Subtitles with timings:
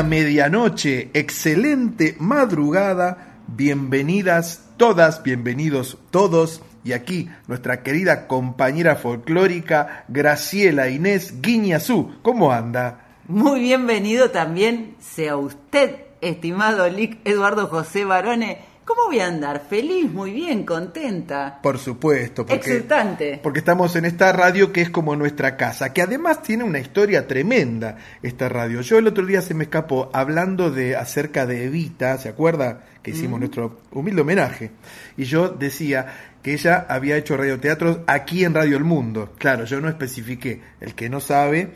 [0.00, 6.62] medianoche, excelente madrugada, bienvenidas todas, bienvenidos todos.
[6.82, 12.14] Y aquí nuestra querida compañera folclórica Graciela Inés Guiñazú.
[12.22, 13.18] ¿Cómo anda?
[13.28, 18.71] Muy bienvenido también sea usted, estimado Lic Eduardo José Barone.
[18.84, 19.62] ¿Cómo voy a andar?
[19.68, 21.60] Feliz, muy bien, contenta.
[21.62, 23.38] Por supuesto, porque, Exultante.
[23.40, 27.28] porque estamos en esta radio que es como nuestra casa, que además tiene una historia
[27.28, 28.80] tremenda esta radio.
[28.80, 32.80] Yo el otro día se me escapó hablando de acerca de Evita, ¿se acuerda?
[33.04, 34.72] Que hicimos nuestro humilde homenaje.
[35.16, 39.32] Y yo decía que ella había hecho radioteatros aquí en Radio El Mundo.
[39.38, 40.60] Claro, yo no especifiqué.
[40.80, 41.70] El que no sabe,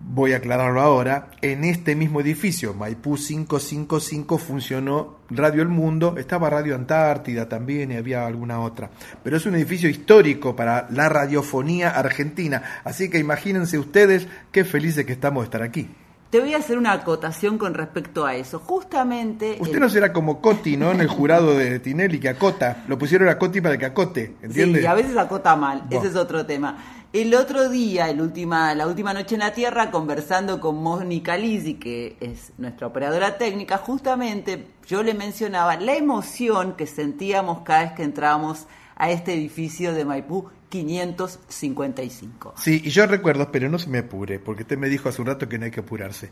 [0.00, 1.30] voy a aclararlo ahora.
[1.42, 6.16] En este mismo edificio, Maipú 555, funcionó Radio El Mundo.
[6.18, 8.90] Estaba Radio Antártida también y había alguna otra.
[9.22, 12.62] Pero es un edificio histórico para la radiofonía argentina.
[12.84, 15.88] Así que imagínense ustedes qué felices que estamos de estar aquí.
[16.34, 18.58] Te voy a hacer una acotación con respecto a eso.
[18.58, 19.56] Justamente.
[19.60, 20.90] Usted el- no será como Coti, ¿no?
[20.90, 22.82] En el jurado de Tinelli que acota.
[22.88, 24.80] Lo pusieron a Coti para que acote, ¿entiende?
[24.80, 26.76] Sí, a veces acota mal, ese es otro tema.
[27.12, 31.74] El otro día, el última, la última noche en la Tierra, conversando con Mónica Lizzi,
[31.74, 37.92] que es nuestra operadora técnica, justamente yo le mencionaba la emoción que sentíamos cada vez
[37.92, 42.54] que entrábamos a este edificio de Maipú 555.
[42.56, 45.28] Sí, y yo recuerdo, pero no se me apure, porque usted me dijo hace un
[45.28, 46.30] rato que no hay que apurarse.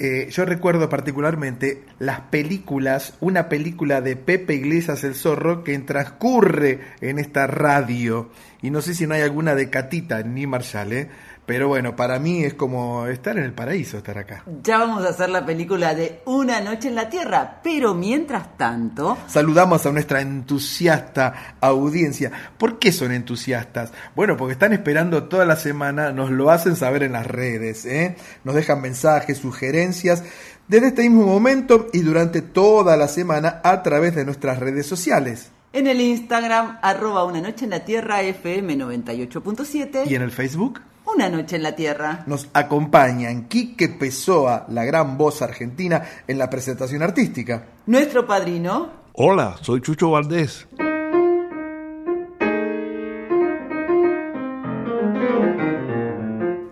[0.00, 6.80] Eh, yo recuerdo particularmente las películas, una película de Pepe Iglesias el Zorro que transcurre
[7.00, 8.30] en esta radio.
[8.60, 11.08] Y no sé si no hay alguna de Catita ni Marshall, ¿eh?
[11.46, 14.42] Pero bueno, para mí es como estar en el paraíso, estar acá.
[14.64, 19.16] Ya vamos a hacer la película de Una noche en la Tierra, pero mientras tanto,
[19.28, 22.32] Saludamos a nuestra entusiasta audiencia.
[22.58, 23.92] ¿Por qué son entusiastas?
[24.16, 28.16] Bueno, porque están esperando toda la semana, nos lo hacen saber en las redes, ¿eh?
[28.42, 30.24] nos dejan mensajes, sugerencias,
[30.66, 35.50] desde este mismo momento y durante toda la semana a través de nuestras redes sociales.
[35.76, 40.06] En el Instagram, arroba Una noche en la Tierra FM 98.7.
[40.10, 42.24] Y en el Facebook Una noche en la Tierra.
[42.26, 47.66] nos acompañan Quique Pessoa, la gran voz argentina, en la presentación artística.
[47.86, 50.66] Nuestro padrino, Hola, soy Chucho Valdés.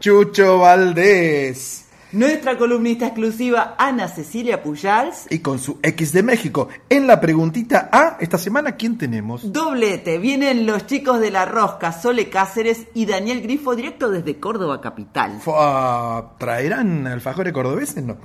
[0.00, 1.83] Chucho Valdés.
[2.14, 5.26] Nuestra columnista exclusiva, Ana Cecilia Pujals.
[5.30, 6.68] Y con su X de México.
[6.88, 9.52] En la preguntita A, esta semana, ¿quién tenemos?
[9.52, 14.80] Doblete, vienen los chicos de la Rosca, Sole Cáceres y Daniel Grifo, directo desde Córdoba
[14.80, 15.40] Capital.
[15.40, 18.04] Fua, ¿Traerán alfajores cordobeses?
[18.04, 18.18] No.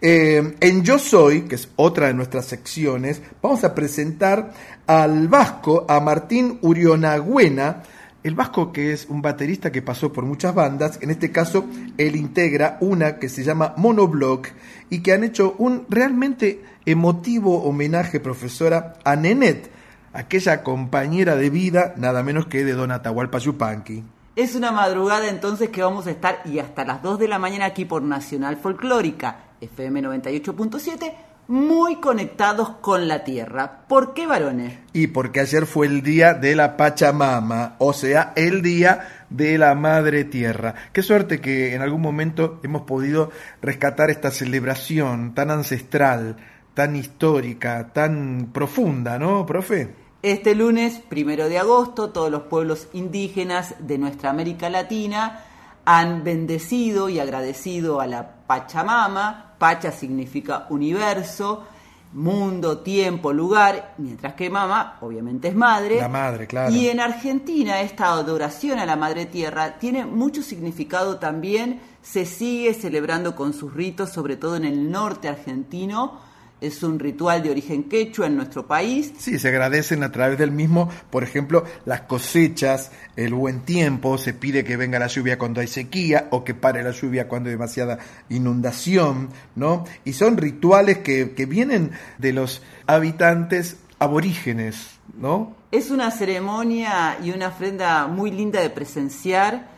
[0.00, 4.52] Eh, en Yo Soy, que es otra de nuestras secciones, vamos a presentar
[4.86, 7.82] al vasco, a Martín Urionagüena,
[8.22, 11.66] el Vasco, que es un baterista que pasó por muchas bandas, en este caso
[11.98, 14.48] él integra una que se llama Monoblock
[14.90, 19.70] y que han hecho un realmente emotivo homenaje, profesora, a Nenet,
[20.12, 24.04] aquella compañera de vida, nada menos que de Don Atahualpa Yupanqui.
[24.36, 27.66] Es una madrugada entonces que vamos a estar y hasta las 2 de la mañana
[27.66, 33.82] aquí por Nacional Folclórica, FM 98.7 muy conectados con la tierra.
[33.88, 34.78] ¿Por qué varones?
[34.92, 39.74] Y porque ayer fue el día de la Pachamama, o sea, el día de la
[39.74, 40.74] Madre Tierra.
[40.92, 43.30] Qué suerte que en algún momento hemos podido
[43.60, 46.36] rescatar esta celebración tan ancestral,
[46.74, 49.94] tan histórica, tan profunda, ¿no, profe?
[50.22, 55.40] Este lunes, primero de agosto, todos los pueblos indígenas de nuestra América Latina
[55.84, 61.64] han bendecido y agradecido a la Pachamama, Pacha significa universo,
[62.12, 65.96] mundo, tiempo, lugar, mientras que mamá obviamente es madre.
[65.96, 66.72] La madre, claro.
[66.74, 72.74] Y en Argentina esta adoración a la madre tierra tiene mucho significado también, se sigue
[72.74, 76.20] celebrando con sus ritos, sobre todo en el norte argentino,
[76.62, 79.12] es un ritual de origen quechua en nuestro país.
[79.18, 84.32] Sí, se agradecen a través del mismo, por ejemplo, las cosechas, el buen tiempo, se
[84.32, 87.56] pide que venga la lluvia cuando hay sequía o que pare la lluvia cuando hay
[87.56, 87.98] demasiada
[88.28, 89.84] inundación, ¿no?
[90.04, 95.56] Y son rituales que, que vienen de los habitantes aborígenes, ¿no?
[95.72, 99.68] Es una ceremonia y una ofrenda muy linda de presenciar.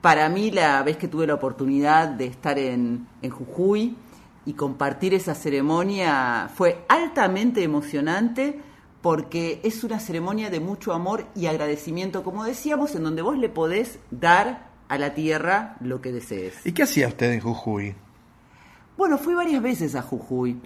[0.00, 3.94] Para mí, la vez que tuve la oportunidad de estar en, en Jujuy,
[4.50, 8.58] y compartir esa ceremonia fue altamente emocionante
[9.00, 13.48] porque es una ceremonia de mucho amor y agradecimiento, como decíamos, en donde vos le
[13.48, 16.66] podés dar a la tierra lo que desees.
[16.66, 17.94] ¿Y qué hacía usted en Jujuy?
[18.98, 20.60] Bueno, fui varias veces a Jujuy.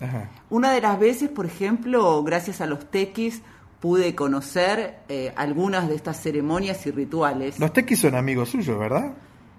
[0.49, 3.43] Una de las veces, por ejemplo, gracias a los tequis,
[3.81, 7.59] pude conocer eh, algunas de estas ceremonias y rituales.
[7.59, 9.13] Los tequis son amigos suyos, ¿verdad?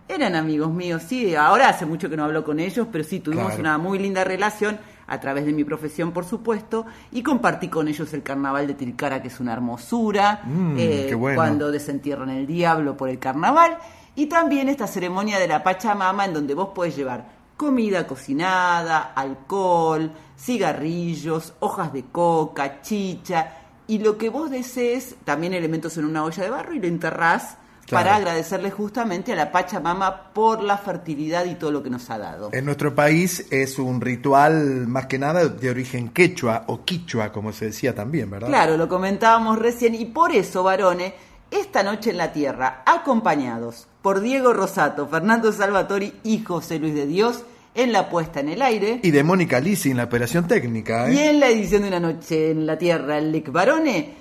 [0.07, 1.35] Eran amigos míos, sí.
[1.35, 4.77] Ahora hace mucho que no hablo con ellos, pero sí tuvimos una muy linda relación
[5.07, 9.21] a través de mi profesión, por supuesto, y compartí con ellos el carnaval de Tilcara,
[9.21, 13.77] que es una hermosura, mm, eh, cuando desentierran el diablo por el carnaval,
[14.15, 17.25] y también esta ceremonia de la Pachamama, en donde vos podés llevar
[17.57, 23.53] comida cocinada, alcohol, cigarrillos, hojas de coca, chicha,
[23.87, 27.57] y lo que vos desees, también elementos en una olla de barro, y lo enterrás
[27.89, 32.17] para agradecerle justamente a la Pachamama por la fertilidad y todo lo que nos ha
[32.17, 32.49] dado.
[32.51, 37.51] En nuestro país es un ritual más que nada de origen quechua o quichua, como
[37.51, 38.47] se decía también, ¿verdad?
[38.47, 41.13] Claro, lo comentábamos recién y por eso, varones,
[41.51, 47.05] esta noche en la Tierra, acompañados por Diego Rosato, Fernando Salvatori y José Luis de
[47.05, 47.43] Dios,
[47.75, 48.99] en la puesta en el aire.
[49.03, 51.09] Y de Mónica Lisi en la operación técnica.
[51.09, 51.13] ¿eh?
[51.13, 54.13] Y en la edición de Una Noche en la Tierra, el Lec Barone,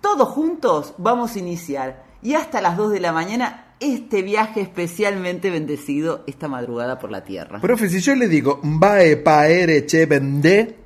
[0.00, 5.50] todos juntos vamos a iniciar y hasta las 2 de la mañana este viaje especialmente
[5.50, 7.60] bendecido esta madrugada por la tierra.
[7.60, 10.76] Profe, si yo le digo, Vae paere che bende,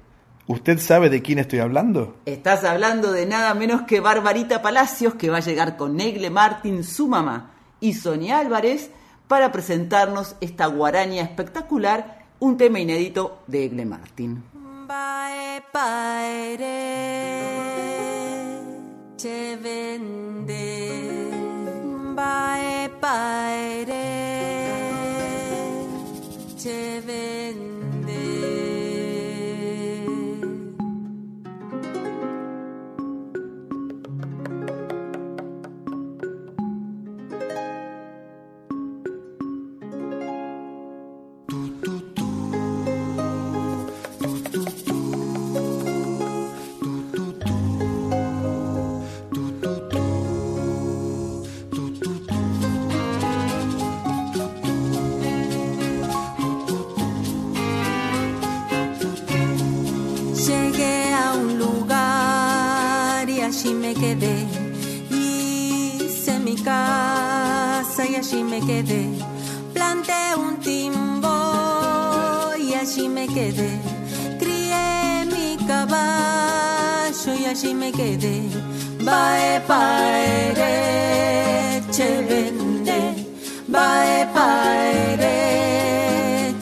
[0.47, 2.17] ¿usted sabe de quién estoy hablando?
[2.25, 6.85] Estás hablando de nada menos que Barbarita Palacios, que va a llegar con Negle Martín,
[6.85, 8.91] su mamá, y Sonia Álvarez,
[9.29, 13.87] para presentarnos esta guaraña espectacular, un tema inédito de Egle
[15.73, 16.69] paere
[19.17, 21.16] che vende
[22.17, 23.85] bye bye
[26.63, 26.96] te
[66.67, 69.05] casa y allí me quedé.
[69.73, 71.37] Planté un timbo
[72.59, 73.71] y allí me quedé.
[74.41, 78.39] Crié mi caballo y allí me quedé.
[79.09, 80.75] Bae paere
[81.95, 82.99] che vende,
[83.69, 85.37] bae paere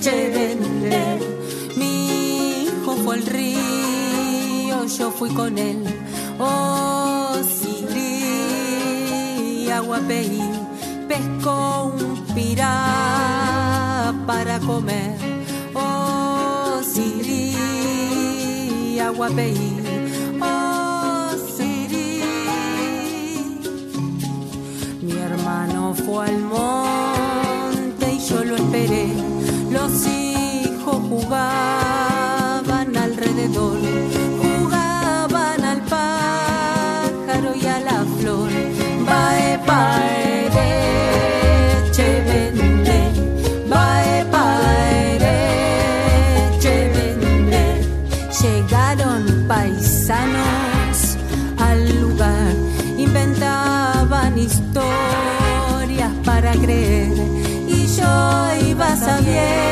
[0.02, 1.02] che vende.
[1.80, 5.82] Mi hijo fue el río, yo fui con él.
[6.38, 6.93] Oh,
[9.94, 10.42] Siri, Aguapeí,
[11.06, 15.16] pescó un pirá para comer.
[15.74, 17.54] Oh, Siri,
[18.98, 19.76] Aguapeí,
[20.40, 22.22] oh, Siri.
[25.02, 29.12] Mi hermano fue al monte y yo lo esperé.
[29.70, 32.03] Los hijos jugaban
[59.26, 59.63] iba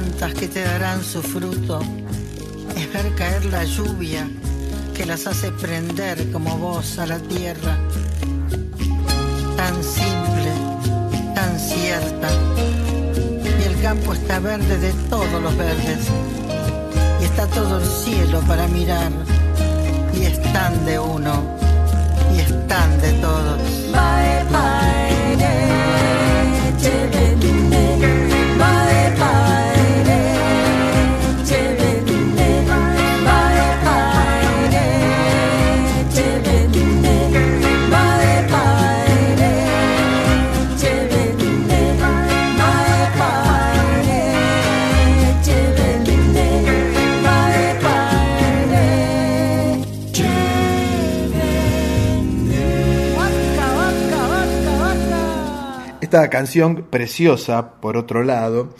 [0.00, 1.80] que te darán su fruto.
[2.74, 4.26] Es ver caer la lluvia
[4.94, 7.76] que las hace prender como vos a la tierra.
[9.54, 10.52] Tan simple,
[11.34, 12.28] tan cierta.
[13.60, 16.06] Y el campo está verde de todos los verdes.
[17.20, 19.12] Y está todo el cielo para mirar.
[20.14, 21.34] Y es tan de uno.
[22.34, 23.60] Y es tan de todos.
[56.12, 58.74] Esta canción preciosa, por otro lado,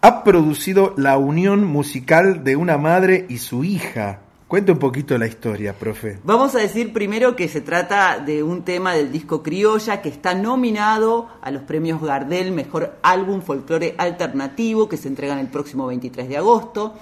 [0.00, 4.18] ha producido la unión musical de una madre y su hija.
[4.48, 6.18] Cuenta un poquito la historia, profe.
[6.24, 10.34] Vamos a decir primero que se trata de un tema del disco Criolla que está
[10.34, 16.28] nominado a los premios Gardel Mejor Álbum Folclore Alternativo que se entregan el próximo 23
[16.28, 16.94] de agosto.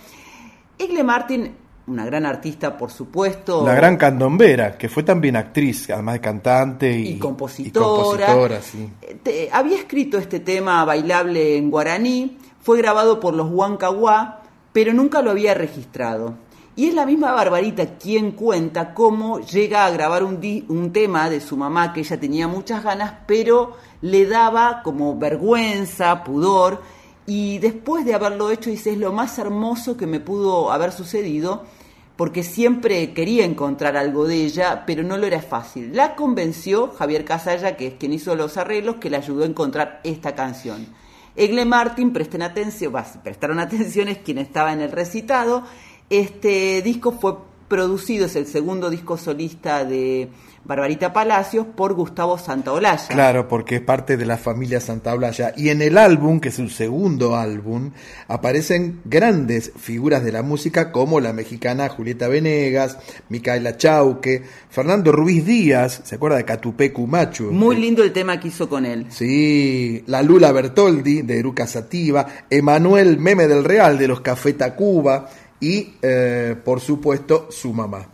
[0.77, 1.55] Egle Martin,
[1.87, 3.65] una gran artista por supuesto.
[3.67, 7.85] La gran candombera, que fue también actriz, además de cantante y, y compositora.
[7.85, 8.89] y compositora, sí.
[9.03, 14.93] Eh, te- había escrito este tema bailable en guaraní, fue grabado por los Huancahuá, pero
[14.93, 16.35] nunca lo había registrado.
[16.77, 21.29] Y es la misma Barbarita quien cuenta cómo llega a grabar un, di- un tema
[21.29, 26.81] de su mamá que ella tenía muchas ganas, pero le daba como vergüenza, pudor,
[27.31, 31.63] y después de haberlo hecho dice es lo más hermoso que me pudo haber sucedido,
[32.17, 35.95] porque siempre quería encontrar algo de ella, pero no lo era fácil.
[35.95, 40.01] La convenció Javier Casalla, que es quien hizo los arreglos, que le ayudó a encontrar
[40.03, 40.89] esta canción.
[41.37, 45.63] Egle Martin, presten atención, prestaron atención, es quien estaba en el recitado.
[46.11, 47.37] Este disco fue
[47.69, 50.31] producido, es el segundo disco solista de
[50.65, 53.09] Barbarita Palacios por Gustavo Santaolalla.
[53.09, 55.53] Claro, porque es parte de la familia Santaolalla.
[55.57, 57.91] Y en el álbum, que es su segundo álbum,
[58.29, 62.99] aparecen grandes figuras de la música como la mexicana Julieta Venegas,
[63.31, 67.51] Micaela Chauque, Fernando Ruiz Díaz, ¿se acuerda de Catupecu Machu?
[67.51, 69.07] Muy lindo el tema que hizo con él.
[69.09, 75.29] Sí, la Lula Bertoldi de Eruca Sativa, Emanuel Meme del Real de los Café Tacuba
[75.59, 78.07] y, eh, por supuesto, su mamá.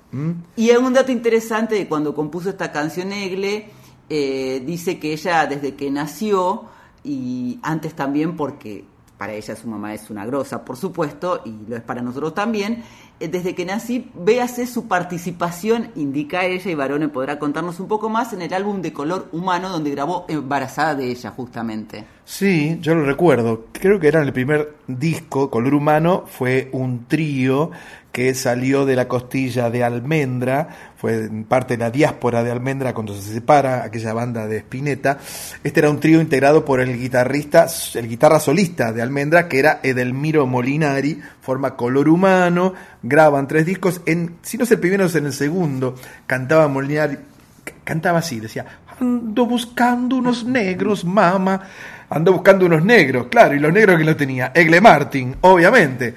[0.56, 3.70] Y hay un dato interesante de cuando compuso esta canción Egle,
[4.08, 6.64] eh, dice que ella desde que nació,
[7.02, 8.84] y antes también porque
[9.16, 12.82] para ella su mamá es una grosa, por supuesto, y lo es para nosotros también,
[13.18, 18.32] desde que nací, véase su participación, indica ella, y Barone podrá contarnos un poco más,
[18.32, 22.04] en el álbum de color humano donde grabó embarazada de ella justamente.
[22.24, 23.66] Sí, yo lo recuerdo.
[23.72, 27.70] Creo que era el primer disco, Color Humano, fue un trío
[28.16, 33.14] que salió de la costilla de Almendra, fue parte de la diáspora de Almendra cuando
[33.14, 35.18] se separa aquella banda de Spinetta.
[35.62, 39.80] Este era un trío integrado por el guitarrista, el guitarra solista de Almendra, que era
[39.82, 42.72] Edelmiro Molinari, forma Color Humano,
[43.08, 45.94] graban tres discos, en, si no es el primero es en el segundo,
[46.26, 48.64] cantaba Molinari, c- cantaba así, decía,
[49.00, 51.60] Ando buscando unos negros, mamá.
[52.08, 54.52] Ando buscando unos negros, claro, y los negros que lo tenía.
[54.54, 56.14] Egle Martin, obviamente.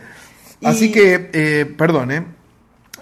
[0.64, 2.24] Así que, eh, perdón, ¿eh?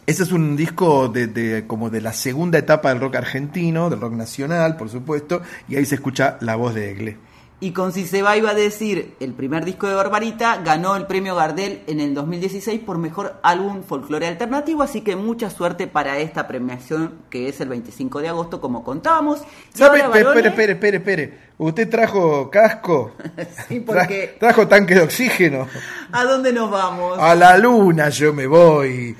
[0.05, 3.99] Ese es un disco de, de- como de la segunda etapa del rock argentino, del
[3.99, 7.17] rock nacional, por supuesto, y ahí se escucha la voz de Egle.
[7.59, 11.07] Y con Si se va iba a decir, el primer disco de Barbarita ganó el
[11.07, 16.19] premio Gardel en el 2016 por mejor álbum folclore alternativo, así que mucha suerte para
[16.19, 19.41] esta premiación que es el 25 de agosto, como contábamos.
[19.73, 20.01] ¿Sabe?
[20.01, 21.37] Espere, espere, espere, espere.
[21.57, 23.13] ¿Usted trajo casco?
[23.67, 25.67] Sí, Tra- porque trajo tanque de oxígeno.
[26.11, 27.17] ¿a dónde nos vamos?
[27.19, 29.15] A la luna yo me voy.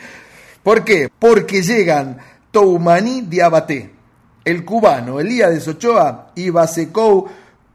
[0.62, 1.10] ¿Por qué?
[1.18, 2.20] Porque llegan
[2.52, 3.90] Toumaní Diabaté,
[4.46, 7.28] el cubano Elías Ochoa y Basecou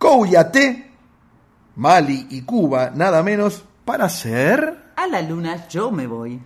[0.03, 0.91] Couyaté,
[1.77, 4.91] Mali y Cuba, nada menos, para hacer...
[4.97, 6.43] A la luna yo me voy.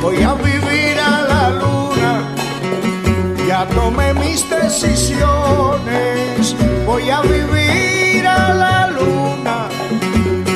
[0.00, 2.22] Voy a vivir a la luna,
[3.48, 6.54] ya tomé mis decisiones.
[6.86, 7.20] Voy a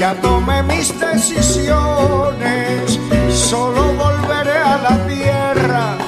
[0.01, 2.99] ya tomé mis decisiones.
[3.29, 5.99] Solo volveré a la tierra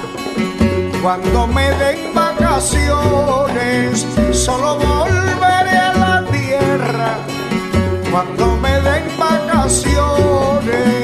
[1.03, 4.07] cuando me den vacaciones.
[4.33, 7.19] Solo volveré a la tierra
[8.11, 11.02] cuando me den vacaciones.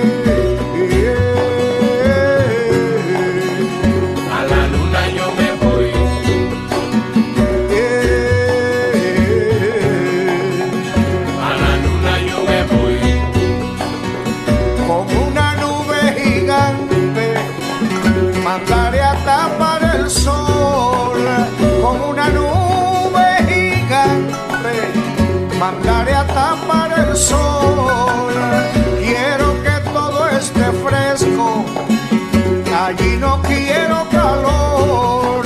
[29.00, 31.64] Quiero que todo esté fresco,
[32.80, 35.44] allí no quiero calor.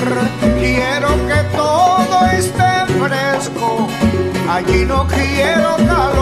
[0.61, 3.89] Quiero que todo esté fresco,
[4.51, 6.22] allí no quiero calor.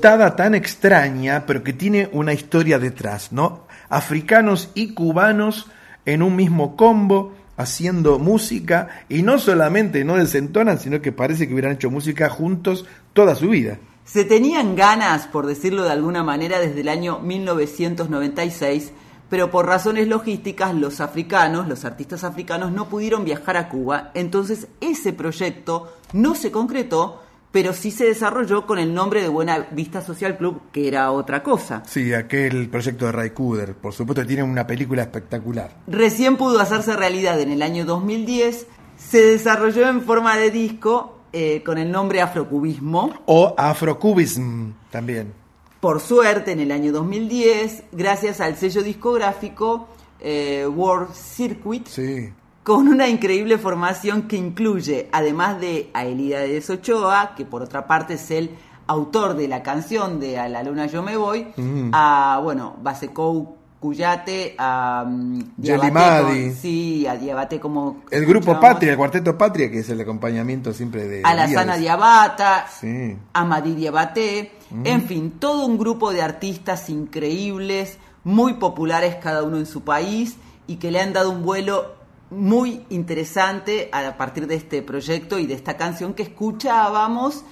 [0.00, 3.66] Qué juntada tan extraña, pero que tiene una historia detrás, ¿no?
[3.90, 5.66] Africanos y cubanos
[6.06, 11.52] en un mismo combo, haciendo música y no solamente no desentonan, sino que parece que
[11.52, 13.76] hubieran hecho música juntos toda su vida.
[14.06, 18.92] Se tenían ganas, por decirlo de alguna manera, desde el año 1996,
[19.28, 24.66] pero por razones logísticas los africanos, los artistas africanos, no pudieron viajar a Cuba, entonces
[24.80, 27.20] ese proyecto no se concretó,
[27.52, 31.42] pero sí se desarrolló con el nombre de Buena Vista Social Club, que era otra
[31.42, 31.82] cosa.
[31.86, 35.76] Sí, aquel proyecto de Ray Cooder, por supuesto, tiene una película espectacular.
[35.86, 41.62] Recién pudo hacerse realidad en el año 2010, se desarrolló en forma de disco eh,
[41.64, 43.14] con el nombre Afrocubismo.
[43.26, 45.32] O Afrocubism también.
[45.80, 49.88] Por suerte, en el año 2010, gracias al sello discográfico
[50.20, 52.30] eh, World Circuit, Sí.
[52.70, 57.88] Con una increíble formación que incluye, además de a Elida de Ochoa, que por otra
[57.88, 58.50] parte es el
[58.86, 61.90] autor de la canción de A la luna yo me voy, Mm.
[61.92, 66.44] a, bueno, Basecou Cuyate, a um, Yeli Diabate Madi.
[66.44, 68.02] con- sí, a Diabate como...
[68.08, 71.22] El grupo Patria, el cuarteto Patria, que es el acompañamiento siempre de...
[71.24, 71.48] A la.
[71.48, 73.16] Sana Diabata, Sí.
[73.32, 74.52] a Madi Diabaté,
[74.84, 80.36] en fin, todo un grupo de artistas increíbles, muy populares cada uno en su país
[80.68, 81.98] y que le han dado un vuelo
[82.30, 87.44] muy interesante a partir de este proyecto y de esta canción que escuchábamos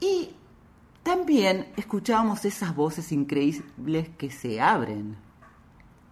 [0.00, 0.30] y
[1.02, 5.16] también escuchábamos esas voces increíbles que se abren.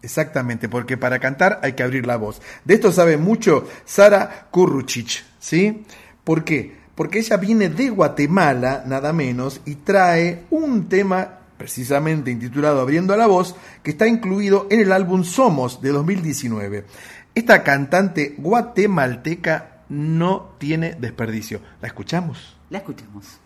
[0.03, 2.41] Exactamente, porque para cantar hay que abrir la voz.
[2.65, 5.85] De esto sabe mucho Sara Kurruchich, ¿sí?
[6.25, 6.79] ¿Por qué?
[6.95, 13.27] Porque ella viene de Guatemala, nada menos, y trae un tema precisamente intitulado Abriendo la
[13.27, 16.87] voz, que está incluido en el álbum Somos de 2019.
[17.35, 21.61] Esta cantante guatemalteca no tiene desperdicio.
[21.83, 22.57] ¿La escuchamos?
[22.71, 23.41] La escuchamos.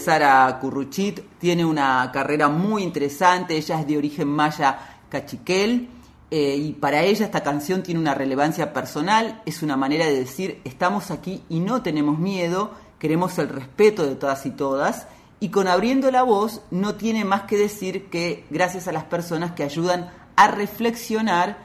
[0.00, 5.88] Sara Curruchit, tiene una carrera muy interesante, ella es de origen maya cachiquel
[6.30, 10.60] eh, y para ella esta canción tiene una relevancia personal, es una manera de decir
[10.64, 15.06] estamos aquí y no tenemos miedo, queremos el respeto de todas y todas
[15.40, 19.52] y con abriendo la voz no tiene más que decir que gracias a las personas
[19.52, 21.58] que ayudan a reflexionar,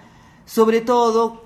[0.46, 1.45] sobre todo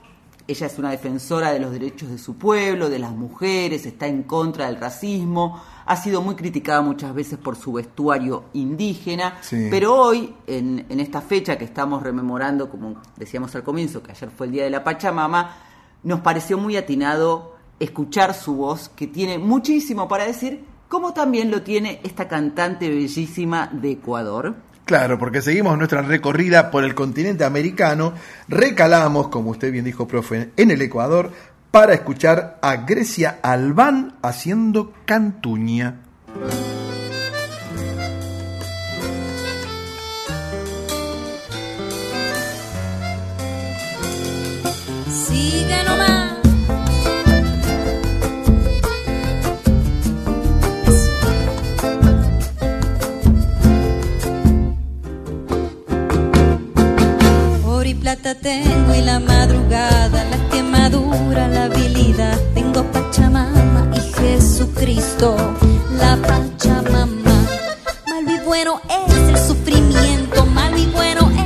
[0.51, 4.23] ella es una defensora de los derechos de su pueblo, de las mujeres, está en
[4.23, 9.67] contra del racismo, ha sido muy criticada muchas veces por su vestuario indígena, Sí.
[9.69, 14.29] pero hoy, en, en esta fecha que estamos rememorando, como decíamos al comienzo, que ayer
[14.29, 15.55] fue el Día de la Pachamama,
[16.03, 21.62] nos pareció muy atinado escuchar su voz, que tiene muchísimo para decir, como también lo
[21.62, 24.55] tiene esta cantante bellísima de Ecuador.
[24.89, 28.15] Claro, porque seguimos nuestra recorrida por el continente americano,
[28.47, 31.32] recalamos, como usted bien dijo, profe, en el Ecuador,
[31.69, 35.99] para escuchar a Grecia Albán haciendo cantuña.
[45.28, 46.09] Sigue.
[58.21, 62.38] Tengo y la madrugada, la quemadura, la habilidad.
[62.53, 65.36] Tengo Pachamama y Jesucristo,
[65.97, 67.45] la Pachamama.
[68.08, 71.38] Malo y bueno es el sufrimiento, malo y bueno es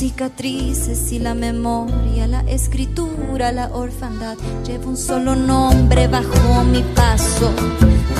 [0.00, 4.38] cicatrices y la memoria, la escritura, la orfandad.
[4.66, 7.52] Llevo un solo nombre bajo mi paso,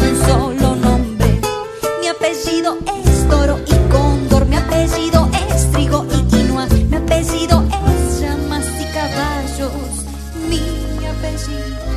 [0.02, 1.40] un solo nombre.
[2.02, 8.20] Mi apellido es toro y cóndor, mi apellido es trigo y quinoa, mi apellido es
[8.20, 10.04] llamas y caballos,
[10.50, 11.89] mi apellido.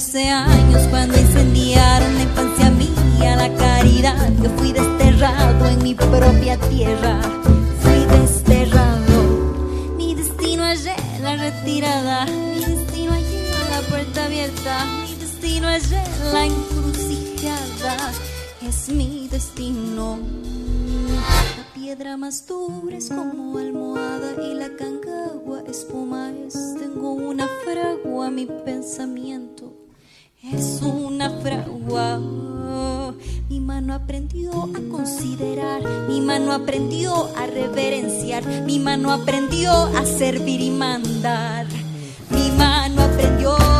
[0.00, 4.32] 12 años cuando incendiaron la infancia mía, la caridad.
[4.42, 7.20] Yo fui desterrado en mi propia tierra.
[7.82, 9.92] Fui desterrado.
[9.98, 12.24] Mi destino hallé la retirada.
[12.24, 14.86] Mi destino hallé la puerta abierta.
[15.02, 18.12] Mi destino hallé la encrucijada.
[18.66, 20.18] Es mi destino.
[21.58, 26.54] La piedra más dura es como almohada y la cancagua espuma es.
[26.78, 29.80] Tengo una fragua, mi pensamiento
[30.42, 32.18] es una fragua.
[33.48, 40.60] Mi mano aprendió a considerar, mi mano aprendió a reverenciar, mi mano aprendió a servir
[40.60, 41.66] y mandar.
[42.30, 43.79] Mi mano aprendió.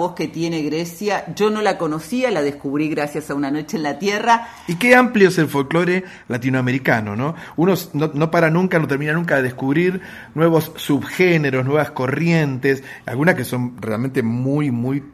[0.00, 1.26] Voz que tiene Grecia.
[1.36, 4.48] Yo no la conocía, la descubrí gracias a Una Noche en la Tierra.
[4.66, 7.34] Y qué amplio es el folclore latinoamericano, ¿no?
[7.56, 10.00] Uno no, no para nunca, no termina nunca de descubrir
[10.34, 15.04] nuevos subgéneros, nuevas corrientes, algunas que son realmente muy, muy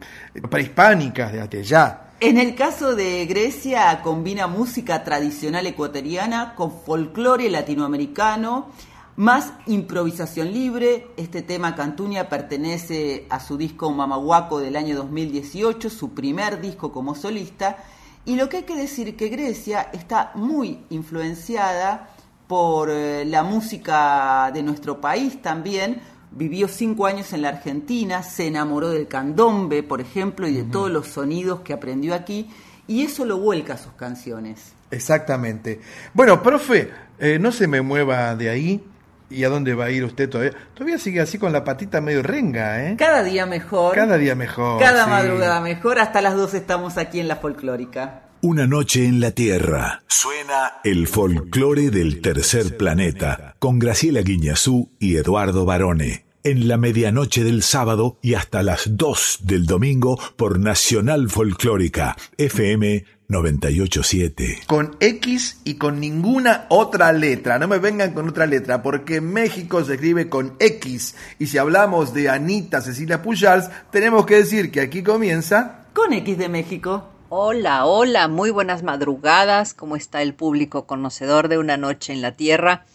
[0.49, 2.01] prehispánicas de allá.
[2.19, 8.71] En el caso de Grecia combina música tradicional ecuatoriana con folclore latinoamericano,
[9.17, 11.07] más improvisación libre.
[11.17, 17.15] Este tema Cantuña pertenece a su disco Mamahuaco del año 2018, su primer disco como
[17.15, 17.77] solista.
[18.25, 22.09] Y lo que hay que decir que Grecia está muy influenciada
[22.45, 25.99] por eh, la música de nuestro país también,
[26.31, 30.91] vivió cinco años en la Argentina, se enamoró del candombe, por ejemplo, y de todos
[30.91, 32.49] los sonidos que aprendió aquí,
[32.85, 34.73] y eso lo vuelca a sus canciones.
[34.91, 35.81] Exactamente.
[36.13, 38.83] Bueno, profe, eh, no se me mueva de ahí.
[39.29, 40.53] ¿Y a dónde va a ir usted todavía?
[40.73, 42.95] Todavía sigue así con la patita medio renga, ¿eh?
[42.97, 43.93] Cada día mejor.
[43.93, 44.79] Cada día mejor.
[44.79, 45.09] Cada sí.
[45.09, 45.99] madrugada mejor.
[45.99, 48.23] Hasta las dos estamos aquí en la folclórica.
[48.41, 50.03] Una noche en la Tierra.
[50.07, 56.25] Suena el folclore del tercer planeta con Graciela Guiñazú y Eduardo Barone.
[56.43, 63.03] En la medianoche del sábado y hasta las 2 del domingo por Nacional Folclórica FM
[63.29, 64.61] 987.
[64.67, 67.59] Con X y con ninguna otra letra.
[67.59, 71.15] No me vengan con otra letra, porque México se escribe con X.
[71.37, 75.87] Y si hablamos de Anita Cecilia Pujals, tenemos que decir que aquí comienza.
[75.93, 77.09] Con X de México.
[77.29, 79.73] Hola, hola, muy buenas madrugadas.
[79.73, 82.85] ¿Cómo está el público conocedor de Una Noche en la Tierra?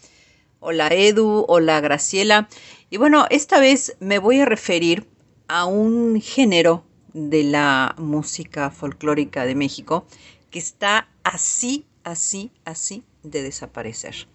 [0.59, 2.47] Hola Edu, hola Graciela.
[2.89, 5.07] Y bueno, esta vez me voy a referir
[5.47, 10.05] a un género de la música folclórica de México
[10.51, 14.27] que está así, así, así de desaparecer.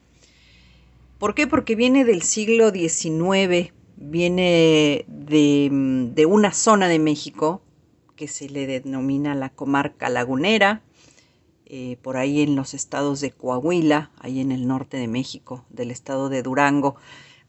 [1.18, 1.46] ¿Por qué?
[1.46, 7.60] Porque viene del siglo XIX, viene de, de una zona de México
[8.16, 10.82] que se le denomina la comarca lagunera,
[11.70, 15.90] eh, por ahí en los estados de Coahuila, ahí en el norte de México, del
[15.90, 16.96] estado de Durango,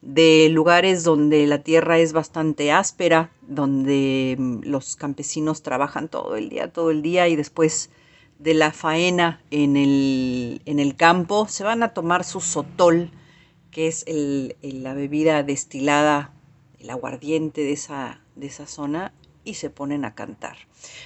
[0.02, 6.50] de lugares donde la tierra es bastante áspera, donde mm, los campesinos trabajan todo el
[6.50, 7.90] día, todo el día y después
[8.38, 13.12] de la faena en el, en el campo se van a tomar su sotol,
[13.72, 16.34] que es el, la bebida destilada,
[16.80, 19.12] el aguardiente de esa, de esa zona,
[19.50, 20.58] y se ponen a cantar.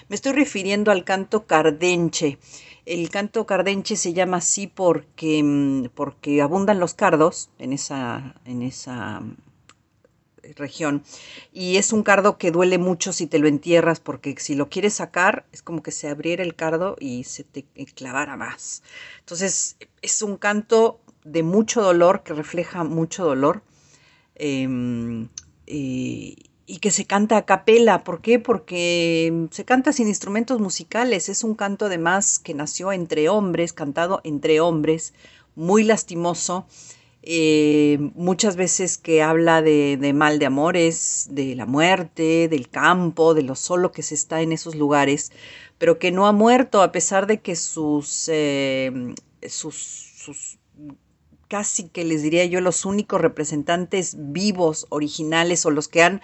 [0.10, 2.38] Me estoy refiriendo al canto cardenche.
[2.86, 8.62] El canto cardenche se llama así porque, mm, porque abundan los cardos en esa, en
[8.62, 9.36] esa mm,
[10.56, 11.04] región.
[11.52, 14.96] Y es un cardo que duele mucho si te lo entierras, porque si lo quieres
[14.96, 17.64] sacar, es como que se abriera el cardo y se te
[17.96, 18.84] clavara más.
[19.20, 23.64] Entonces, es un canto de mucho dolor, que refleja mucho dolor.
[24.36, 25.30] em,
[25.68, 26.36] eh,
[26.80, 28.04] que se canta a capela.
[28.04, 28.40] ¿Por qué?
[28.40, 31.30] Porque se canta sin instrumentos musicales.
[31.30, 35.14] Es un canto además que nació entre hombres, cantado entre hombres,
[35.56, 36.66] muy lastimoso.
[37.24, 43.44] eh, muchas veces que habla de, mal de amores, de la muerte, del campo, de
[43.44, 45.32] lo solo que se está en esos lugares,
[45.78, 48.92] pero que no ha muerto a pesar de que sus, eh,
[49.48, 50.60] sus, sus
[51.48, 56.22] casi que les diría yo los únicos representantes vivos, originales o los que han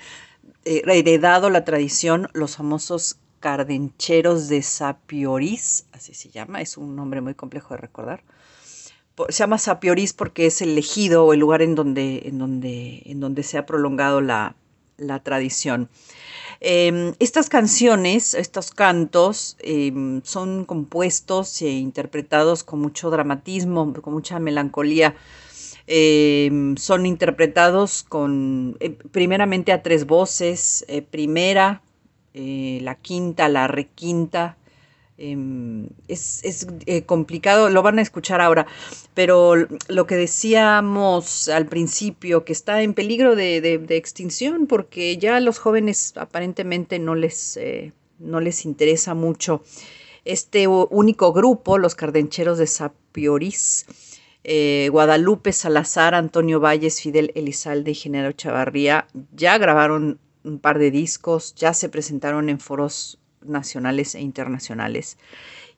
[0.66, 7.22] eh, heredado la tradición, los famosos cardencheros de Sapiorís, así se llama, es un nombre
[7.22, 8.24] muy complejo de recordar.
[9.30, 13.20] Se llama Sapiorís porque es el ejido o el lugar en donde, en donde, en
[13.20, 14.56] donde se ha prolongado la,
[15.00, 15.90] la tradición.
[16.62, 24.40] Eh, estas canciones, estos cantos, eh, son compuestos e interpretados con mucho dramatismo, con mucha
[24.40, 25.16] melancolía.
[25.92, 31.82] Eh, son interpretados con, eh, primeramente a tres voces, eh, primera,
[32.36, 34.56] eh, la quinta, la requinta.
[35.18, 36.68] Em, es es,
[37.06, 38.68] complicado, lo van a escuchar ahora,
[39.14, 39.56] pero
[39.90, 45.40] lo que decíamos al principio, que está en peligro de, de- extinción, porque ya a
[45.42, 47.60] los jóvenes aparentemente no les,
[48.20, 49.62] no les interesa mucho
[50.26, 53.86] este único grupo, los cardencheros de Sapiorís,
[54.52, 60.90] eh, Guadalupe Salazar, Antonio Valles, Fidel Elizalde y Genaro Chavarría ya grabaron un par de
[60.92, 65.18] discos, ya se presentaron en foros nacionales e internacionales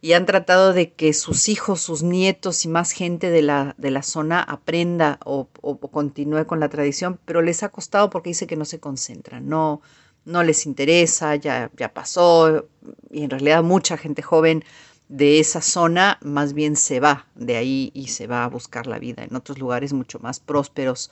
[0.01, 3.91] y han tratado de que sus hijos, sus nietos y más gente de la, de
[3.91, 8.29] la zona aprenda o, o- o continúe con la tradición, pero les ha costado porque
[8.31, 9.81] dice que no se concentran, no,
[10.25, 12.67] no les interesa, ya, ya pasó,
[13.11, 14.63] y en realidad mucha gente joven
[15.11, 18.97] de esa zona más bien se va de ahí y se va a buscar la
[18.97, 21.11] vida en otros lugares mucho más prósperos.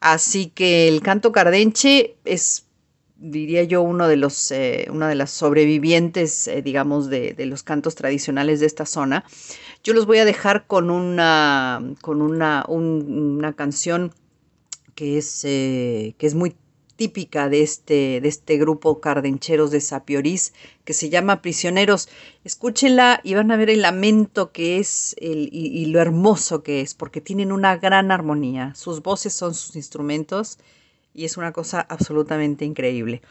[0.00, 2.66] Así que el canto cardenche es
[3.16, 7.62] diría yo, uno de los, eh, una de las sobrevivientes, eh, digamos, de, de los
[7.62, 9.24] cantos tradicionales de esta zona.
[9.82, 14.12] Yo los voy a dejar con una, con una, un- una canción
[14.94, 16.56] que es, eh, que es muy
[16.96, 20.52] típica de este, de este grupo cardencheros de Sapiorís,
[20.84, 22.08] que se llama Prisioneros.
[22.44, 26.80] Escúchenla y van a ver el lamento que es el- y, y lo hermoso que
[26.80, 28.74] es, porque tienen una gran armonía.
[28.74, 30.58] Sus voces son sus instrumentos
[31.14, 33.22] y es una cosa absolutamente increíble.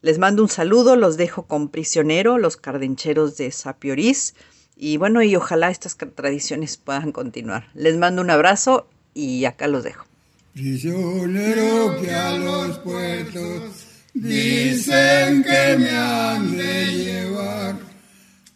[0.00, 4.34] Les mando un saludo, los dejo con Prisionero, los cardencheros de Sapiorís.
[4.76, 7.68] Y bueno, y ojalá estas tradiciones puedan continuar.
[7.74, 10.06] Les mando un abrazo y acá los dejo.
[10.54, 17.76] Prisionero que a los puertos dicen que me han de llevar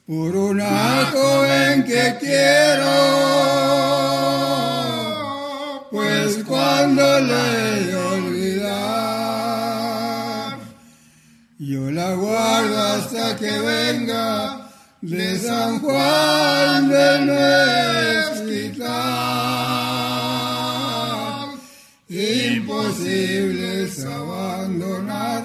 [0.06, 2.92] por una joven que quiero,
[5.90, 8.66] pues cuando la he de olvidar,
[11.58, 14.70] yo la guardo hasta que venga
[15.00, 17.20] de San Juan de
[18.44, 19.85] Mezquital.
[24.04, 25.42] Abandonar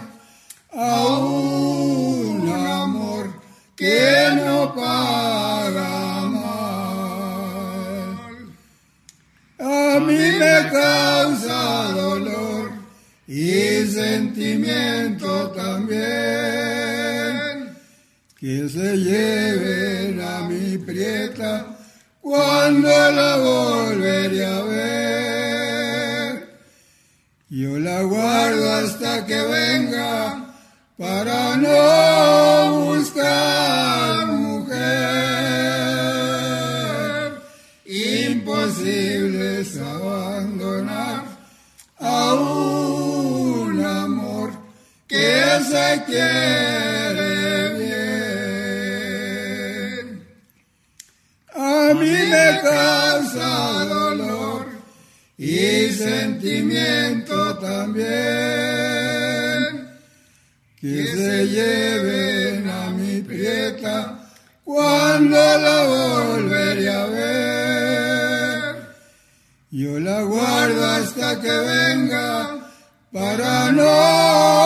[0.73, 3.31] a un amor
[3.77, 7.31] que no paga mal.
[9.59, 12.71] A mí me causa dolor
[13.25, 16.01] y sentimiento también
[18.37, 21.67] que se lleven a mi prieta
[22.19, 23.80] cuando la volveré
[28.83, 30.55] hasta que venga
[30.97, 34.81] para no buscar mujer.
[37.85, 41.23] Imposible es abandonar
[41.99, 44.51] a un amor
[45.07, 47.33] que se quiere
[47.81, 49.05] bien.
[51.55, 53.49] A mí me causa
[53.85, 54.65] dolor
[55.37, 58.40] y sentimiento también
[60.81, 64.27] que se lleven a mi prieta
[64.63, 68.75] cuando la volveré a ver.
[69.69, 72.67] Yo la guardo hasta que venga
[73.13, 74.60] para no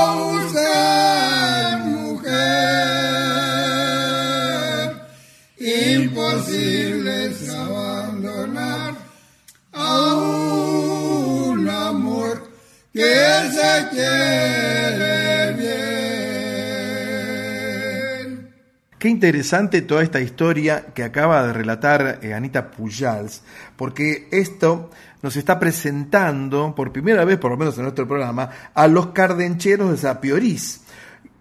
[19.06, 23.44] Qué interesante toda esta historia que acaba de relatar eh, Anita Pujals,
[23.76, 24.90] porque esto
[25.22, 29.92] nos está presentando por primera vez, por lo menos en nuestro programa, a los cardencheros
[29.92, 30.86] de Sapiorís.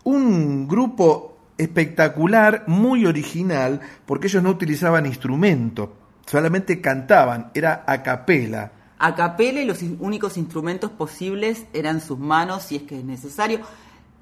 [0.02, 5.88] Un grupo espectacular, muy original, porque ellos no utilizaban instrumentos,
[6.26, 8.72] solamente cantaban, era a capela.
[8.98, 13.60] A capela y los únicos instrumentos posibles eran sus manos si es que es necesario,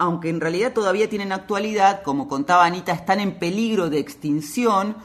[0.03, 4.97] aunque en realidad todavía tienen actualidad, como contaba Anita, están en peligro de extinción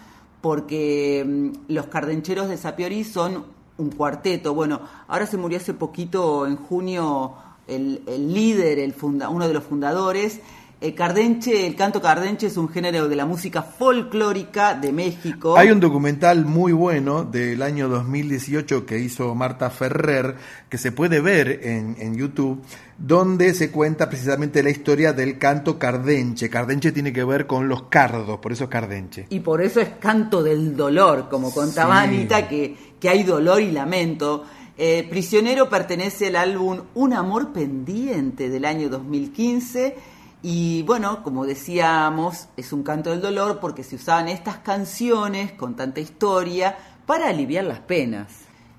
[0.42, 3.46] porque mm, los cardencheros de Sapiori son
[3.78, 4.56] un cuarteto.
[4.56, 7.34] Bueno, ahora se murió hace poquito, en junio,
[7.68, 8.02] el,
[8.34, 10.40] líder, el funda- uno de los fundadores.
[10.80, 15.58] El cardenche, el canto cardenche es un género de la música folclórica de México.
[15.58, 20.36] Hay un documental muy bueno del año 2018 que hizo Marta Ferrer,
[20.70, 22.62] que se puede ver en, en YouTube,
[23.00, 26.48] donde se cuenta precisamente la historia del canto cardenche.
[26.48, 29.26] Cardenche tiene que ver con los cardos, por eso es cardenche.
[29.32, 32.08] Y por eso es canto del dolor, como contaba Sí.
[32.08, 34.44] Anita, que, que hay dolor y lamento.
[34.78, 42.48] Eh, Prisionero pertenece al álbum Un amor pendiente del año 2015 y bueno, como decíamos,
[42.58, 47.66] es un canto del dolor porque se usaban estas canciones con tanta historia para aliviar
[47.66, 48.28] las penas.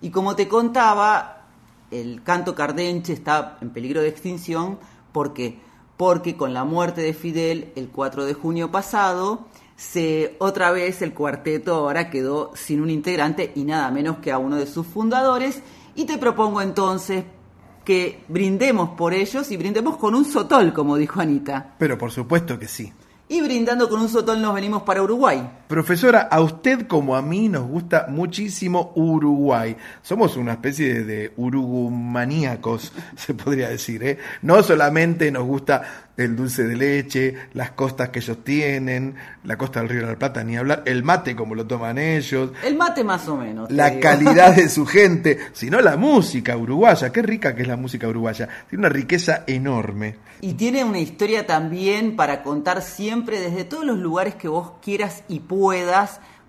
[0.01, 1.47] Y como te contaba,
[1.91, 4.79] el canto cardenche está en peligro de extinción.
[5.13, 5.59] Porque
[5.99, 9.47] porque con la muerte de Fidel el 4 de junio pasado
[9.77, 14.39] se otra vez el cuarteto ahora quedó sin un integrante y nada menos que a
[14.39, 15.61] uno de sus fundadores.
[15.97, 17.25] Y te propongo entonces
[17.89, 22.59] que brindemos por ellos y brindemos con un sotol como dijo Anita Pero por supuesto
[22.59, 22.93] que sí.
[23.31, 27.49] y brindando con un sotol nos venimos para Uruguay Profesora, a usted como a mí
[27.49, 29.77] nos gusta muchísimo Uruguay.
[30.03, 34.03] Somos una especie de, de urugumaníacos, se podría decir.
[34.03, 34.19] ¿eh?
[34.43, 35.83] No solamente nos gusta
[36.17, 39.15] el dulce de leche, las costas que ellos tienen,
[39.45, 42.51] la costa del Río de la Plata, ni hablar, el mate como lo toman ellos,
[42.65, 43.71] El mate más o menos.
[43.71, 44.01] la digo.
[44.03, 47.13] calidad de su gente, sino la música uruguaya.
[47.13, 48.49] Qué rica que es la música uruguaya.
[48.69, 50.17] Tiene una riqueza enorme.
[50.41, 55.23] Y tiene una historia también para contar siempre desde todos los lugares que vos quieras
[55.29, 55.58] y puedas,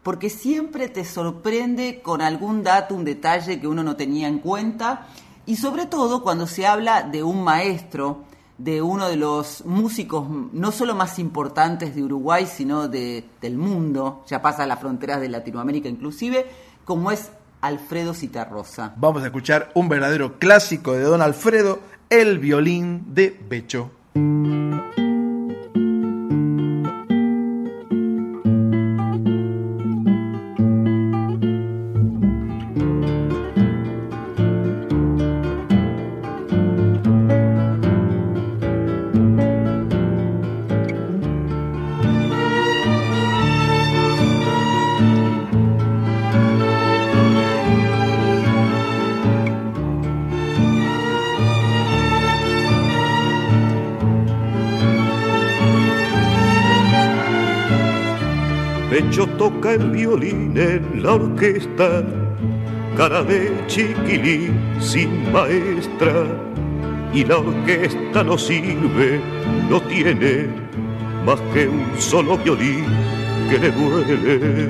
[0.03, 5.07] porque siempre te sorprende con algún dato, un detalle que uno no tenía en cuenta,
[5.45, 8.24] y sobre todo cuando se habla de un maestro,
[8.57, 14.24] de uno de los músicos no solo más importantes de Uruguay, sino de, del mundo,
[14.28, 16.45] ya pasa a las fronteras de Latinoamérica inclusive,
[16.86, 17.32] como es
[17.62, 18.93] Alfredo Citarrosa.
[18.97, 21.80] Vamos a escuchar un verdadero clásico de Don Alfredo,
[22.10, 23.91] el violín de Becho.
[59.60, 62.03] Toca el violín en la orquesta,
[62.95, 66.26] cara de chiquilín sin maestra,
[67.14, 69.20] y la orquesta no sirve,
[69.70, 70.47] no tiene
[71.26, 72.86] más que un solo violín
[73.49, 74.70] que le duele.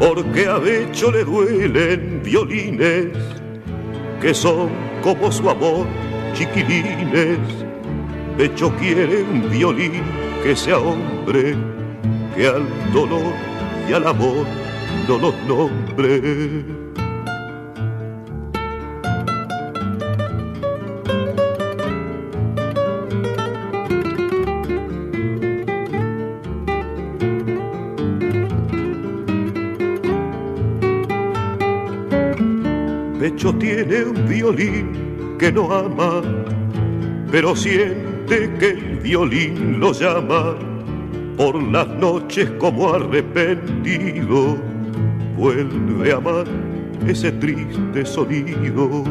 [0.00, 3.06] Porque a Becho le duelen violines
[4.20, 5.86] que son como su amor,
[6.32, 7.38] chiquilines.
[8.38, 10.02] Pecho quiere un violín
[10.42, 11.54] que sea hombre,
[12.34, 13.34] que al dolor
[13.86, 14.46] y al amor
[15.06, 16.93] no los nombre.
[34.28, 36.22] Violín que no ama,
[37.30, 40.56] pero siente que el violín lo llama
[41.36, 44.56] por las noches como arrepentido.
[45.36, 46.46] Vuelve a amar
[47.06, 49.04] ese triste sonido.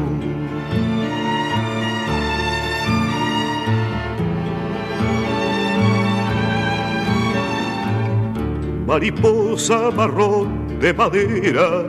[8.86, 11.84] Mariposa marrón de madera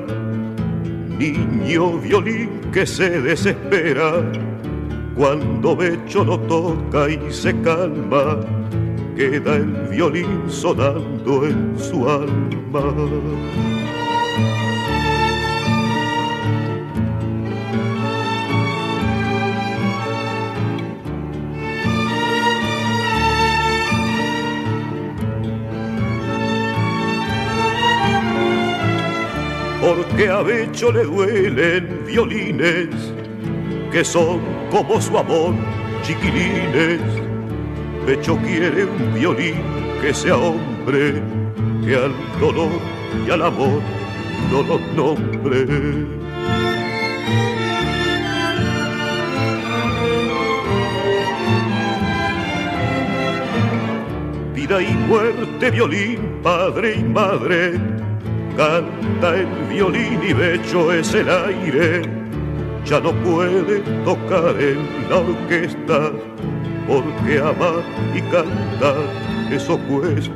[1.17, 4.21] niño violín que se desespera
[5.15, 8.41] cuando Becho lo toca y se calma,
[9.15, 12.83] queda el violín sonando en su alma.
[30.15, 32.87] Porque a Becho le duelen violines
[33.91, 34.39] que son
[34.71, 35.53] como su amor,
[36.03, 37.01] chiquilines.
[38.07, 39.55] Becho quiere un violín
[40.01, 41.21] que sea hombre,
[41.83, 42.71] que al dolor
[43.27, 43.81] y al amor
[44.51, 45.65] no los nombre.
[54.53, 57.73] Vida y muerte, violín, padre y madre,
[58.55, 62.01] canta el violín y Becho es el aire.
[62.85, 66.11] Ya no puede tocar en la orquesta,
[66.87, 67.83] porque amar
[68.13, 68.95] y cantar
[69.51, 70.35] eso cuesta.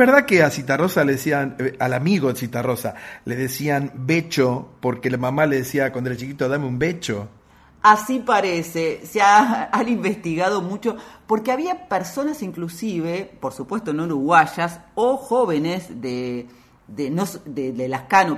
[0.00, 2.94] Verdad que a Citarrosa le decían, eh, al amigo de Citarrosa,
[3.24, 7.28] le decían becho, porque la mamá le decía cuando era chiquito, dame un becho.
[7.82, 10.96] Así parece, se ha, han investigado mucho,
[11.26, 16.46] porque había personas inclusive, por supuesto no uruguayas, o jóvenes de,
[16.88, 17.72] de, no, de,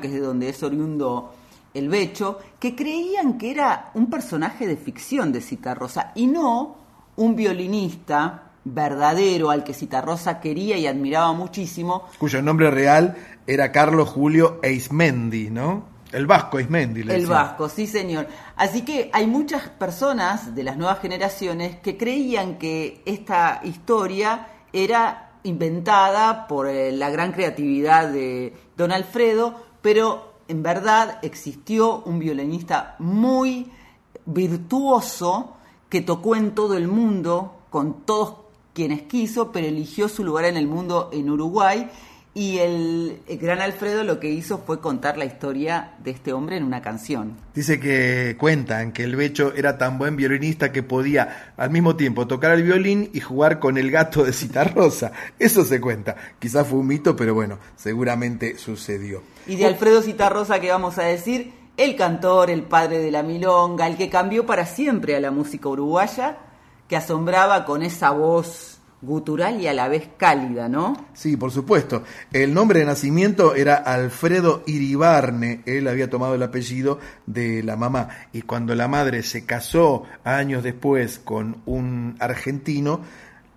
[0.01, 1.33] que es de donde es oriundo
[1.75, 6.77] el Becho, que creían que era un personaje de ficción de Citarrosa y no
[7.17, 12.09] un violinista verdadero al que Citarrosa quería y admiraba muchísimo.
[12.19, 15.91] Cuyo nombre real era Carlos Julio Eismendi, ¿no?
[16.13, 17.03] El vasco Eismendi.
[17.03, 18.27] le El vasco, sí señor.
[18.57, 25.31] Así que hay muchas personas de las nuevas generaciones que creían que esta historia era
[25.45, 32.95] inventada por eh, la gran creatividad de don Alfredo, pero en verdad existió un violinista
[32.99, 33.71] muy
[34.27, 35.57] virtuoso
[35.89, 38.42] que tocó en todo el mundo, con todos
[38.73, 41.89] quienes quiso, pero eligió su lugar en el mundo en Uruguay.
[42.35, 46.57] Y el, el gran Alfredo lo que hizo fue contar la historia de este hombre
[46.57, 47.37] en una canción.
[47.55, 52.27] Dice que cuentan que el Becho era tan buen violinista que podía al mismo tiempo
[52.27, 55.13] tocar el violín y jugar con el gato de Citarrosa.
[55.39, 56.17] Eso se cuenta.
[56.39, 59.23] Quizás fue un mito, pero bueno, seguramente sucedió.
[59.47, 61.53] Y de Alfredo Citarrosa, que vamos a decir?
[61.77, 65.69] El cantor, el padre de la milonga, el que cambió para siempre a la música
[65.69, 66.39] uruguaya,
[66.93, 71.07] que asombraba con esa voz gutural y a la vez cálida, ¿no?
[71.15, 72.03] Sí, por supuesto.
[72.35, 75.63] El nombre de nacimiento era Alfredo Iribarne.
[75.65, 78.11] Él había tomado el apellido de la mamá.
[78.35, 83.01] Y cuando la madre se casó años después con un argentino,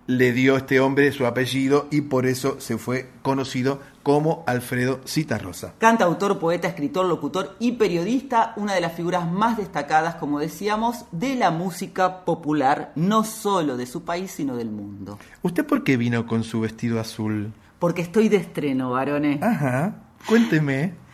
[0.06, 5.74] le dio este hombre su apellido y por eso se fue conocido como Alfredo Citarrosa.
[5.78, 11.34] Cantautor, poeta, escritor, locutor y periodista, una de las figuras más destacadas, como decíamos, de
[11.34, 15.18] la música popular, no solo de su país, sino del mundo.
[15.42, 17.52] ¿Usted por qué vino con su vestido azul?
[17.80, 19.42] Porque estoy de estreno, varones.
[19.42, 21.05] Ajá, cuénteme.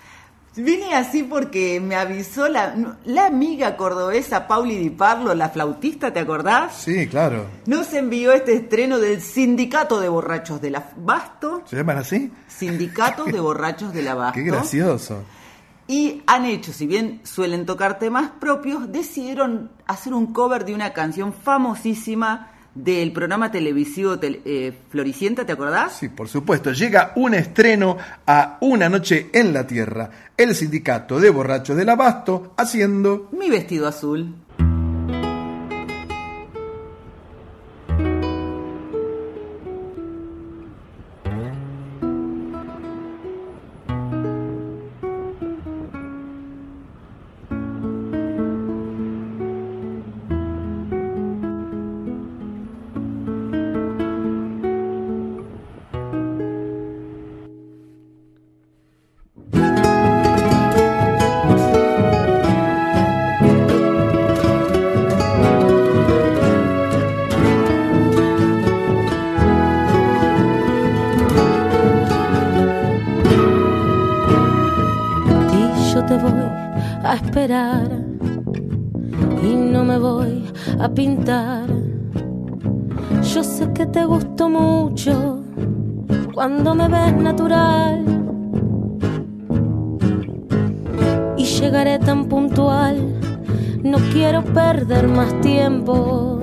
[0.55, 6.21] Vine así porque me avisó la, la amiga cordobesa Pauli Di Parlo, la flautista, ¿te
[6.21, 6.75] acordás?
[6.75, 7.47] Sí, claro.
[7.65, 11.63] Nos envió este estreno del Sindicato de Borrachos de la Basto.
[11.65, 12.31] ¿Se llaman así?
[12.49, 14.35] Sindicato de Borrachos de la Basto.
[14.39, 15.23] Qué gracioso.
[15.89, 20.93] Y han hecho, si bien suelen tocar temas propios, decidieron hacer un cover de una
[20.93, 25.93] canción famosísima del programa televisivo tel- eh, Floricienta, ¿te acordás?
[25.99, 26.73] Sí, por supuesto.
[26.73, 30.11] Llega un estreno a Una Noche en la Tierra.
[30.37, 34.35] El sindicato de borrachos del Abasto haciendo Mi vestido azul.
[86.63, 88.05] Cuando me ves natural.
[91.37, 93.21] Y llegaré tan puntual,
[93.83, 96.39] no quiero perder más tiempo.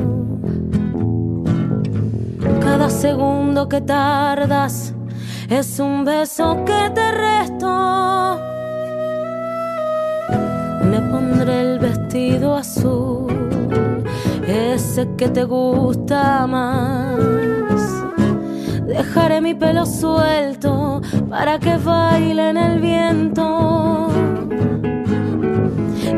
[2.60, 4.94] Cada segundo que tardas
[5.50, 8.42] es un beso que te resto.
[10.84, 13.28] Me pondré el vestido azul,
[14.46, 17.59] ese que te gusta más.
[19.00, 24.10] Dejaré mi pelo suelto para que baile en el viento.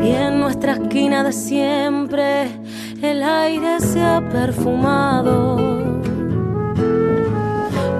[0.02, 2.60] Y en nuestra esquina de siempre
[3.00, 5.58] el aire se ha perfumado.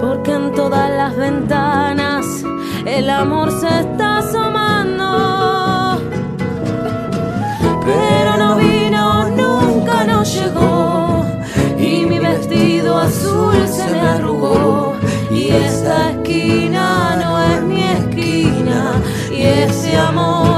[0.01, 2.25] Porque en todas las ventanas
[2.85, 5.97] el amor se está asomando.
[7.85, 10.82] Pero no vino, nunca nos llegó.
[15.31, 19.01] Y esta esquina no es mi esquina.
[19.31, 20.52] Y ese amor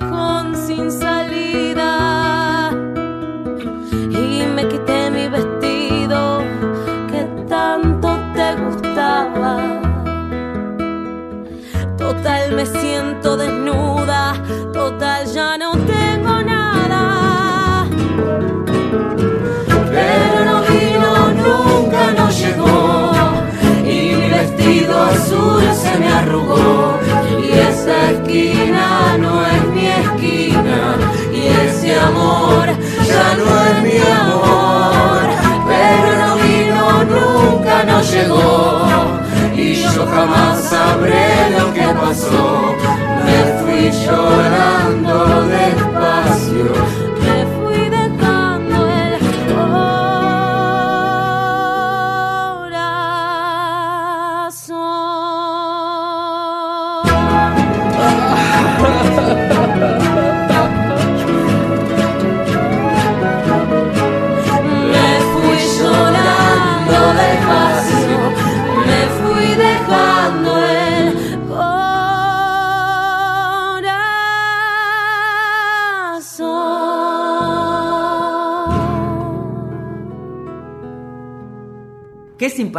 [0.00, 2.70] callejón sin salida
[4.10, 6.42] y me quité mi vestido
[7.10, 9.80] que tanto te gustaba.
[11.96, 14.34] Total me siento desnuda,
[14.72, 17.86] total ya no tengo nada.
[19.92, 21.10] Pero no vino,
[21.44, 23.12] nunca no llegó
[23.84, 26.98] y mi vestido azul se me arrugó
[27.42, 28.99] y esa esquina
[32.10, 32.66] amor
[33.10, 35.22] ya no es mi amor.
[35.70, 36.84] Pero no vino,
[37.14, 38.50] nunca no llegó
[39.54, 42.74] y yo jamás sabré lo que pasó.
[43.24, 44.99] Me fui llorando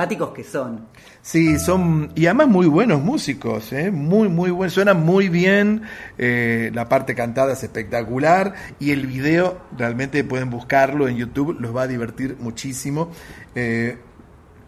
[0.07, 0.87] que son.
[1.21, 3.91] Sí, son y además muy buenos músicos, ¿eh?
[3.91, 5.83] muy muy buenos, suenan muy bien,
[6.17, 11.75] eh, la parte cantada es espectacular y el video realmente pueden buscarlo en YouTube, los
[11.75, 13.11] va a divertir muchísimo.
[13.55, 13.97] Eh,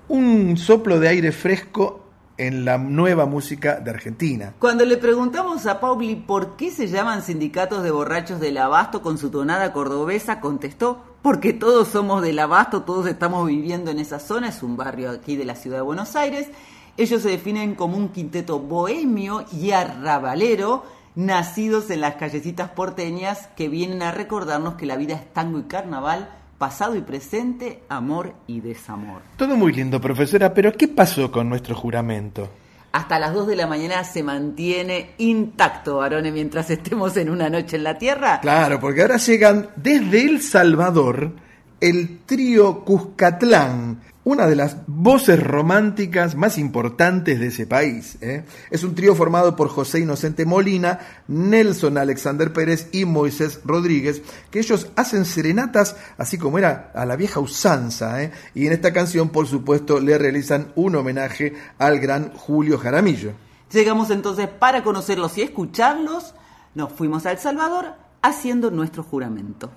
[0.10, 2.03] un soplo de aire fresco
[2.38, 4.54] en la nueva música de Argentina.
[4.60, 9.18] Cuando le preguntamos a Pauli por qué se llaman sindicatos de borrachos del abasto con
[9.18, 14.50] su tonada cordobesa, contestó, porque todos somos del abasto, todos estamos viviendo en esa zona,
[14.50, 16.50] es un barrio aquí de la ciudad de Buenos Aires.
[16.98, 20.84] Ellos se definen como un quinteto bohemio y arrabalero,
[21.16, 25.64] nacidos en las callecitas porteñas que vienen a recordarnos que la vida es tango y
[25.64, 26.30] carnaval,
[26.64, 29.22] pasado y presente, amor y desamor.
[29.36, 32.50] Todo muy lindo, profesora, pero ¿qué pasó con nuestro juramento?
[32.94, 37.76] Hasta las 2 de la mañana se mantiene intacto, varones, mientras estemos en una noche
[37.76, 38.40] en la Tierra.
[38.40, 41.34] Claro, porque ahora llegan desde El Salvador
[41.82, 48.18] el trío Cuscatlán, una de las voces románticas más importantes de ese país.
[48.22, 48.46] ¿eh?
[48.72, 54.60] Es un trío formado por José Inocente Molina, Nelson Alexander Pérez y Moisés Rodríguez, que
[54.60, 58.24] ellos hacen serenatas así como era a la vieja usanza.
[58.24, 58.32] ¿eh?
[58.56, 63.32] Y en esta canción, por supuesto, le realizan un homenaje al gran Julio Jaramillo.
[63.72, 66.36] Llegamos entonces para conocerlos y escucharlos.
[66.76, 69.72] Nos fuimos a El Salvador haciendo nuestro juramento.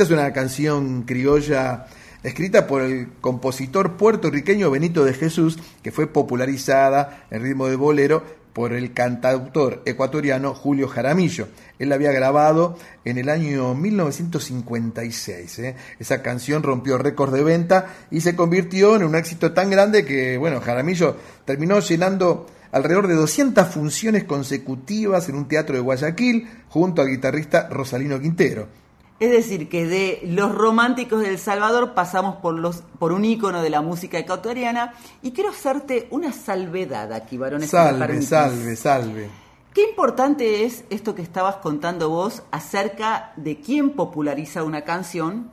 [0.00, 1.84] Esta es una canción criolla
[2.22, 8.24] escrita por el compositor puertorriqueño Benito de Jesús, que fue popularizada en ritmo de bolero
[8.54, 11.48] por el cantautor ecuatoriano Julio Jaramillo.
[11.78, 15.58] Él la había grabado en el año 1956.
[15.58, 15.76] ¿eh?
[15.98, 20.38] Esa canción rompió récord de venta y se convirtió en un éxito tan grande que,
[20.38, 27.02] bueno, Jaramillo terminó llenando alrededor de 200 funciones consecutivas en un teatro de Guayaquil junto
[27.02, 28.80] al guitarrista Rosalino Quintero.
[29.20, 33.68] Es decir, que de los románticos del Salvador pasamos por, los, por un ícono de
[33.68, 37.68] la música ecuatoriana y quiero hacerte una salvedad aquí, varones.
[37.68, 39.30] Salve, salve, salve.
[39.74, 45.50] Qué importante es esto que estabas contando vos acerca de quién populariza una canción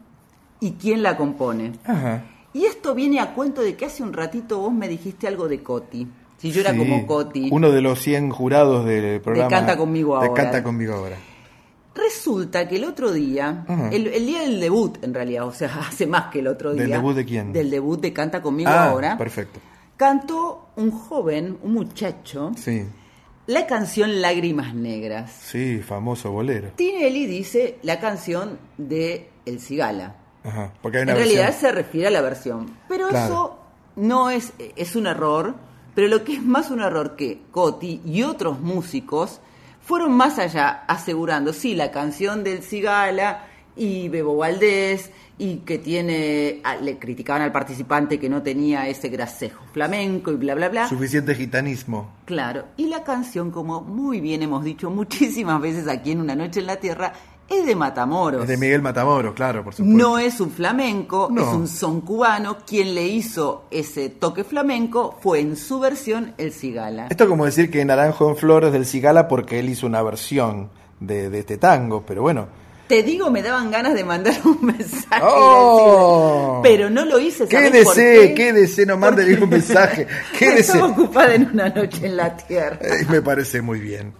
[0.62, 1.74] y quién la compone.
[1.84, 2.24] Ajá.
[2.54, 5.62] Y esto viene a cuento de que hace un ratito vos me dijiste algo de
[5.62, 6.08] Coti.
[6.38, 7.50] Si yo era como Coti.
[7.52, 9.50] Uno de los 100 jurados del programa.
[9.50, 10.42] Canta Conmigo de Ahora.
[10.42, 11.18] Canta conmigo ahora.
[11.98, 16.06] Resulta que el otro día, el, el día del debut en realidad, o sea, hace
[16.08, 16.84] más que el otro día.
[16.84, 17.52] ¿Del debut de quién?
[17.54, 19.18] Del debut de Canta Conmigo ah, Ahora.
[19.18, 19.60] perfecto.
[19.98, 22.86] Cantó un joven, un muchacho, Sí,
[23.48, 25.32] la canción Lágrimas Negras.
[25.42, 26.70] sí, famoso bolero.
[26.76, 30.16] Tinelli dice la canción de El Cigala.
[30.44, 31.62] Ajá, porque hay En una realidad versión.
[31.62, 32.78] se refiere a la versión.
[32.88, 33.26] Pero Claro.
[33.26, 33.60] eso
[33.96, 35.56] no es, es un error,
[35.96, 39.40] pero lo que es más un error que Coti y otros músicos
[39.88, 43.46] fueron más allá asegurando, sí, la canción del Cigala
[43.78, 49.64] y Bebo Valdés y que tiene, le criticaban al participante que no tenía ese gracejo
[49.72, 50.90] flamenco y bla, bla, bla.
[50.90, 52.12] Suficiente gitanismo.
[52.26, 56.60] Claro, y la canción, como muy bien hemos dicho muchísimas veces aquí en Una Noche
[56.60, 57.14] en la Tierra,
[57.50, 58.42] es de Matamoros.
[58.44, 59.98] Es de Miguel Matamoros, claro, por supuesto.
[59.98, 61.42] No es un flamenco, No.
[61.42, 62.58] es un son cubano.
[62.68, 67.08] Quien le hizo ese toque flamenco fue en su versión el Cigala.
[67.10, 70.70] Esto es como decir que Naranjo en Flores del Cigala porque él hizo una versión
[71.00, 72.48] de, de este tango, pero bueno.
[72.88, 75.22] Te digo, me daban ganas de mandar un mensaje.
[75.22, 76.62] ¡Oh!
[76.64, 77.46] pero no lo hice.
[77.48, 78.34] ¿sabés por Quédese, qué?
[78.34, 80.08] quédese, no mande Porque ningún mensaje.
[80.40, 80.60] Quédese.
[80.74, 82.80] Estaba ocupada en una noche en la tierra.
[82.82, 84.14] Eh, Me parece muy bien.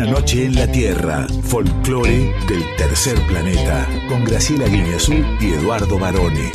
[0.00, 6.50] Una noche en la Tierra, folclore del tercer planeta, con Graciela Guineazú y Eduardo Barone.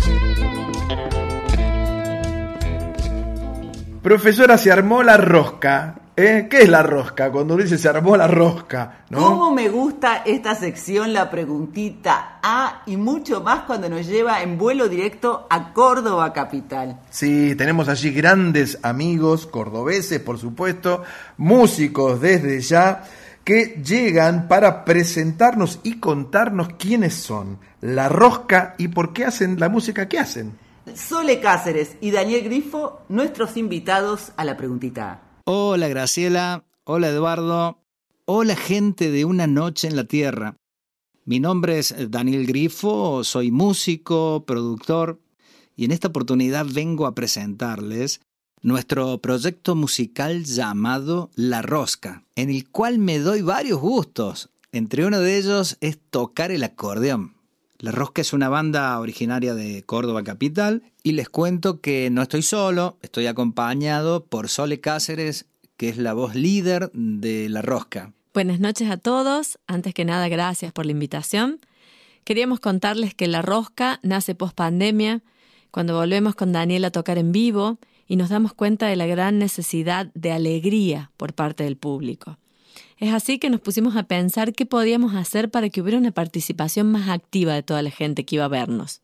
[4.02, 5.94] Profesora, se armó la rosca.
[6.16, 6.48] ¿eh?
[6.50, 7.32] ¿Qué es la rosca?
[7.32, 9.20] Cuando dice se armó la rosca, ¿no?
[9.20, 14.58] ¿Cómo me gusta esta sección, la preguntita A y mucho más cuando nos lleva en
[14.58, 17.00] vuelo directo a Córdoba capital?
[17.12, 21.04] Sí, tenemos allí grandes amigos, cordobeses, por supuesto,
[21.38, 23.04] músicos desde ya,
[23.46, 29.70] que llegan para presentarnos y contarnos quiénes son, la rosca y por qué hacen la
[29.70, 30.58] música que hacen.
[30.96, 35.22] Sole Cáceres y Daniel Grifo, nuestros invitados a la preguntita.
[35.46, 37.78] Hola Graciela, hola Eduardo,
[38.26, 40.58] hola gente de Una Noche en la Tierra.
[41.24, 45.20] Mi nombre es Daniel Grifo, soy músico, productor
[45.76, 48.22] y en esta oportunidad vengo a presentarles
[48.66, 54.50] nuestro proyecto musical llamado La Rosca, en el cual me doy varios gustos.
[54.72, 57.36] Entre uno de ellos es tocar el acordeón.
[57.78, 62.42] La Rosca es una banda originaria de Córdoba Capital y les cuento que no estoy
[62.42, 65.46] solo, estoy acompañado por Sole Cáceres,
[65.78, 68.14] que es la voz líder de La Rosca.
[68.34, 69.60] Buenas noches a todos.
[69.68, 71.60] Antes que nada, gracias por la invitación.
[72.24, 75.22] Queríamos contarles que La Rosca nace post pandemia,
[75.70, 79.40] cuando volvemos con Daniel a tocar en vivo y nos damos cuenta de la gran
[79.40, 82.38] necesidad de alegría por parte del público.
[82.98, 86.92] Es así que nos pusimos a pensar qué podíamos hacer para que hubiera una participación
[86.92, 89.02] más activa de toda la gente que iba a vernos.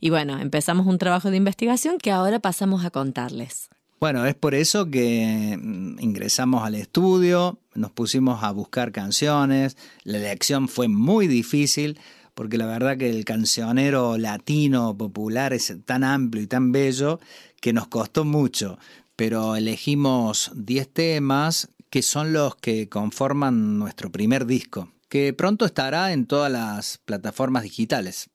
[0.00, 3.68] Y bueno, empezamos un trabajo de investigación que ahora pasamos a contarles.
[4.00, 10.18] Bueno, es por eso que mm, ingresamos al estudio, nos pusimos a buscar canciones, la
[10.18, 11.98] elección fue muy difícil
[12.34, 17.20] porque la verdad que el cancionero latino popular es tan amplio y tan bello
[17.62, 18.78] que nos costó mucho,
[19.16, 26.12] pero elegimos 10 temas que son los que conforman nuestro primer disco, que pronto estará
[26.12, 28.30] en todas las plataformas digitales.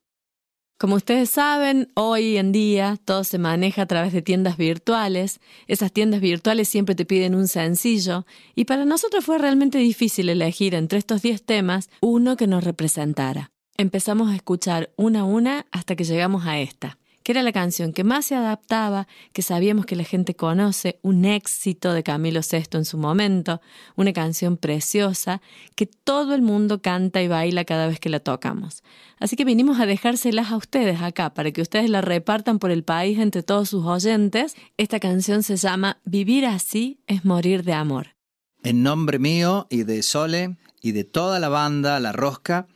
[0.80, 5.42] Como ustedes saben, hoy en día todo se maneja a través de tiendas virtuales.
[5.66, 8.26] Esas tiendas virtuales siempre te piden un sencillo
[8.56, 13.52] y para nosotros fue realmente difícil elegir entre estos 10 temas uno que nos representara.
[13.76, 17.92] Empezamos a escuchar una a una hasta que llegamos a esta, que era la canción
[17.92, 22.78] que más se adaptaba, que sabíamos que la gente conoce, un éxito de Camilo VI
[22.78, 23.60] en su momento,
[23.98, 25.42] una canción preciosa
[25.76, 28.82] que todo el mundo canta y baila cada vez que la tocamos.
[29.20, 32.86] Así que vinimos a dejárselas a ustedes acá para que ustedes la repartan por el
[32.86, 34.56] país entre todos sus oyentes.
[34.78, 38.16] Esta canción se llama Vivir así es morir de amor.
[38.64, 42.68] En nombre mío y de Sole y de toda la banda La Rosca,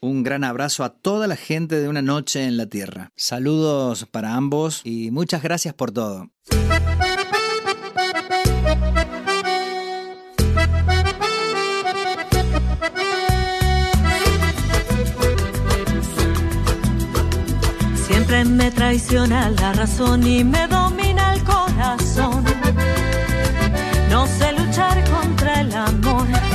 [0.00, 3.12] un gran abrazo a toda la gente de Una Noche en la Tierra.
[3.16, 6.30] Saludos para ambos y muchas gracias por todo.
[18.06, 22.44] Siempre me traiciona la razón y me domina el corazón.
[24.10, 26.45] No sé luchar contra el amor.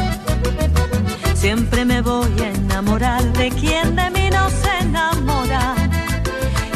[1.41, 5.73] Siempre me voy a enamorar de quien de mí no se enamora.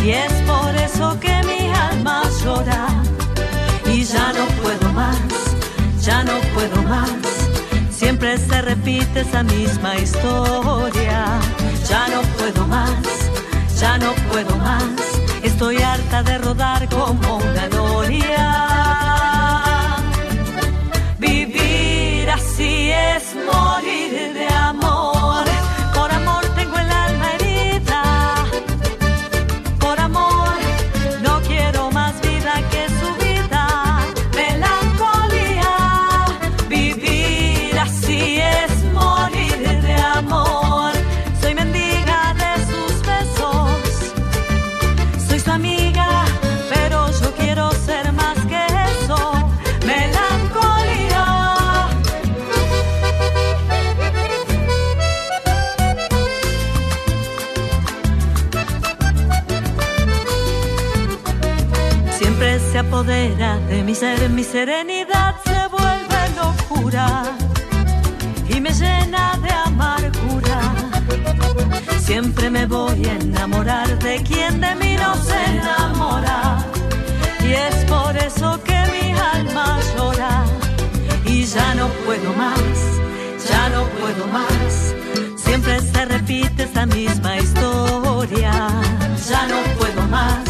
[0.03, 2.87] Y es por eso que mi alma llora.
[3.85, 5.19] Y ya no puedo más,
[6.01, 7.11] ya no puedo más.
[7.91, 11.25] Siempre se repite esa misma historia.
[11.87, 13.05] Ya no puedo más,
[13.79, 14.83] ya no puedo más.
[15.43, 18.45] Estoy harta de rodar como una noria.
[21.19, 24.04] Vivir así es morir
[24.83, 25.14] amor.
[63.05, 67.23] De mi ser, mi serenidad se vuelve locura
[68.49, 70.59] y me llena de amargura.
[71.99, 76.65] Siempre me voy a enamorar de quien de mí no se enamora.
[77.43, 80.43] Y es por eso que mi alma llora.
[81.25, 82.77] Y ya no puedo más,
[83.47, 84.95] ya no puedo más.
[85.35, 88.51] Siempre se repite esa misma historia.
[89.29, 90.43] Ya no puedo más,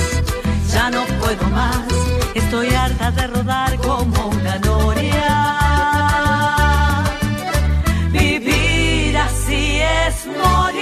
[0.72, 2.25] ya no puedo más.
[2.36, 5.32] Estoy harta de rodar como una noria.
[8.12, 10.75] Vivir así es morir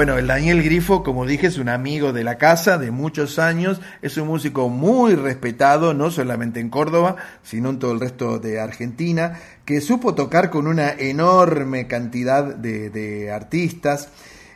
[0.00, 3.82] Bueno, el Daniel Grifo, como dije, es un amigo de la casa de muchos años,
[4.00, 8.60] es un músico muy respetado, no solamente en Córdoba, sino en todo el resto de
[8.60, 14.08] Argentina, que supo tocar con una enorme cantidad de, artistas.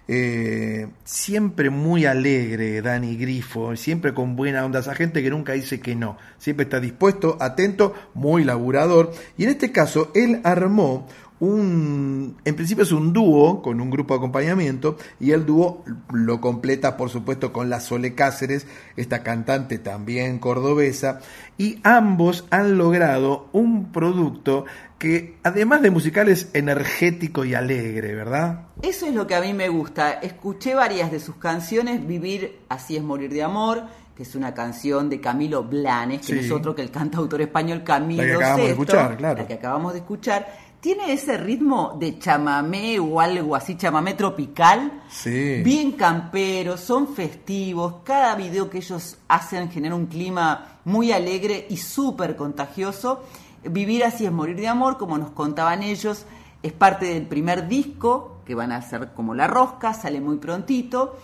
[0.08, 5.78] Eh, siempre muy alegre, Dani Grifo, siempre con buena onda, esa gente que nunca dice
[5.78, 9.12] que no, siempre está dispuesto, atento, muy laburador.
[9.36, 11.06] Y en este caso, él armó
[11.44, 16.40] un, en principio es un dúo con un grupo de acompañamiento y el dúo lo
[16.40, 18.66] completa por supuesto con la Sole Cáceres,
[18.96, 21.20] esta cantante también cordobesa,
[21.58, 24.64] y ambos han logrado un producto
[24.98, 28.68] que además de musical es energético y alegre, ¿verdad?
[28.82, 30.12] Eso es lo que a mí me gusta.
[30.12, 33.82] Escuché varias de sus canciones, Vivir así es morir de amor,
[34.16, 36.32] que es una canción de Camilo Blanes, que Sí.
[36.34, 39.38] no es otro que el cantautor español Camilo La que acabamos de escuchar, claro.
[39.38, 40.63] la que acabamos de escuchar.
[40.84, 45.62] Tiene ese ritmo de chamamé o algo así, chamamé tropical, Sí.
[45.62, 51.78] bien camperos, son festivos, cada video que ellos hacen genera un clima muy alegre y
[51.78, 53.24] súper contagioso.
[53.62, 56.26] Vivir así es morir de amor, como nos contaban ellos,
[56.62, 61.16] es parte del primer disco que van a ser como la rosca, sale muy prontito.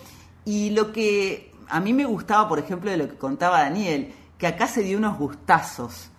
[0.46, 4.46] Y lo que a mí me gustaba, por ejemplo, de lo que contaba Daniel, que
[4.46, 6.10] acá se dio unos gustazos.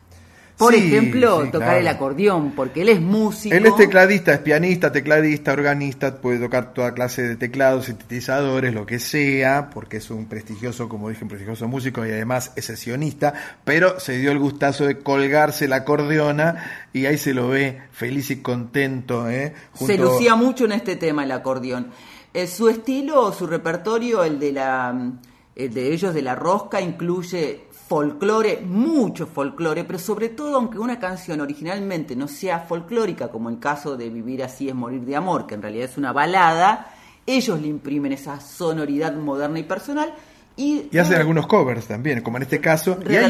[0.61, 1.79] Por Sí, ejemplo, sí, tocar claro.
[1.79, 3.55] el acordeón, porque él es músico.
[3.55, 8.85] Él es tecladista, es pianista, tecladista, organista, puede tocar toda clase de teclados, sintetizadores, lo
[8.85, 13.33] que sea, porque es un prestigioso, como dije, un prestigioso músico y además es sesionista,
[13.63, 18.29] pero se dio el gustazo de colgarse la acordeona y ahí se lo ve feliz
[18.29, 19.27] y contento.
[19.31, 19.55] ¿eh?
[19.73, 21.87] Se lucía mucho en este tema el acordeón.
[22.35, 25.19] Eh, su estilo, su repertorio, el de la mm,
[25.55, 30.97] el de ellos de la rosca incluye folclore, mucho folclore, pero sobre todo aunque una
[30.97, 35.45] canción originalmente no sea folclórica, como el caso de Vivir así es morir de amor,
[35.45, 36.87] que en realidad es una balada,
[37.25, 40.13] ellos le imprimen esa sonoridad moderna y personal
[40.55, 42.97] y, Y hacen algunos covers también, como en este caso.
[43.03, 43.25] Y hay-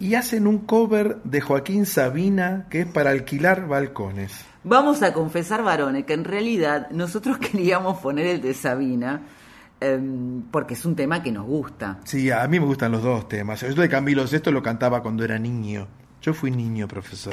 [0.00, 4.32] y hacen un cover de Joaquín Sabina que es para alquilar balcones.
[4.64, 9.20] Vamos a confesar, varones, que en realidad nosotros queríamos poner el de Sabina
[9.80, 12.00] em, porque es un tema que nos gusta.
[12.04, 13.62] Sí, a mí me gustan los dos temas.
[13.62, 15.86] Esto de Camilo esto lo cantaba cuando era niño.
[16.20, 17.32] Yo fui niño, profesor.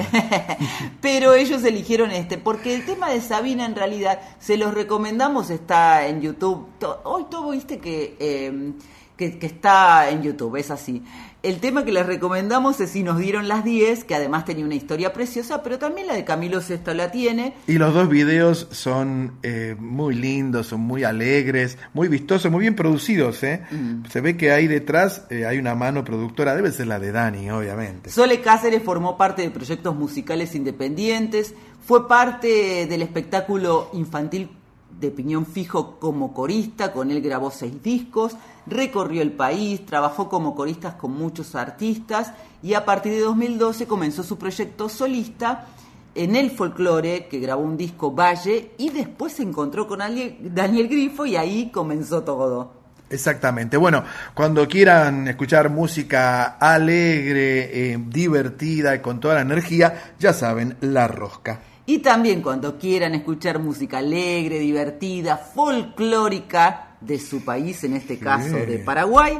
[1.00, 6.06] Pero ellos eligieron este, porque el tema de Sabina en realidad se los recomendamos, está
[6.06, 6.68] en YouTube.
[7.02, 8.72] Hoy todo viste que, eh,
[9.16, 11.02] que, que está en YouTube, es así.
[11.42, 14.74] El tema que les recomendamos es Si nos dieron las 10, que además tenía una
[14.74, 17.54] historia preciosa, pero también la de Camilo Sesto la tiene.
[17.66, 22.74] Y los dos videos son eh, muy lindos, son muy alegres, muy vistosos, muy bien
[22.74, 23.42] producidos.
[23.44, 23.62] ¿eh?
[23.70, 24.06] Mm.
[24.10, 27.50] Se ve que ahí detrás eh, hay una mano productora, debe ser la de Dani,
[27.50, 28.10] obviamente.
[28.10, 34.50] Sole Cáceres formó parte de proyectos musicales independientes, fue parte del espectáculo infantil
[34.90, 40.54] de Piñón Fijo como corista, con él grabó seis discos, recorrió el país, trabajó como
[40.54, 42.32] coristas con muchos artistas
[42.62, 45.66] y a partir de 2012 comenzó su proyecto solista
[46.14, 51.26] en el folclore, que grabó un disco Valle y después se encontró con Daniel Grifo
[51.26, 52.72] y ahí comenzó todo.
[53.08, 53.76] Exactamente.
[53.76, 54.02] Bueno,
[54.34, 61.06] cuando quieran escuchar música alegre, eh, divertida y con toda la energía, ya saben, La
[61.06, 61.60] Rosca.
[61.88, 68.56] Y también cuando quieran escuchar música alegre, divertida, folclórica de su país, en este caso
[68.56, 69.38] de Paraguay,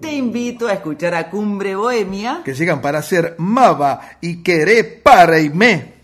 [0.00, 2.42] te invito a escuchar a Cumbre Bohemia.
[2.44, 5.94] Que llegan para hacer Mava y Queré para y me.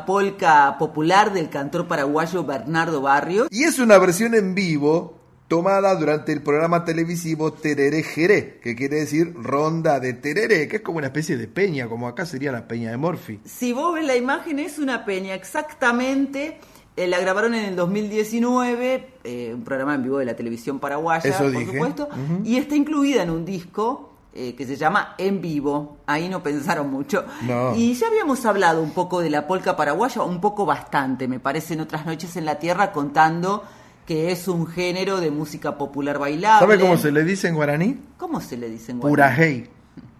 [0.00, 3.48] Una polca popular del cantor paraguayo Bernardo Barrios.
[3.50, 5.14] Y es una versión en vivo
[5.46, 10.82] tomada durante el programa televisivo Tereré Jeré, que quiere decir ronda de tereré, que es
[10.82, 13.40] como una especie de peña, como acá sería la peña de Morphy.
[13.44, 16.58] Si vos ves la imagen, es una peña exactamente.
[16.96, 21.28] eh, la grabaron en el 2019, eh, un programa en vivo de la televisión paraguaya,
[21.28, 21.72] Eso por dije.
[21.72, 22.08] supuesto,
[22.44, 25.98] y está incluida en un disco eh, que se llama En Vivo.
[26.06, 27.24] Ahí no pensaron mucho.
[27.42, 27.74] No.
[27.74, 31.74] Y ya habíamos hablado un poco de la polca paraguaya, un poco bastante, me parece,
[31.74, 33.64] en otras noches en la tierra, contando
[34.06, 36.66] que es un género de música popular bailable.
[36.66, 38.00] ¿Sabe cómo se le dice en guaraní?
[38.16, 39.14] ¿Cómo se le dice en guaraní?
[39.14, 39.70] Purajei.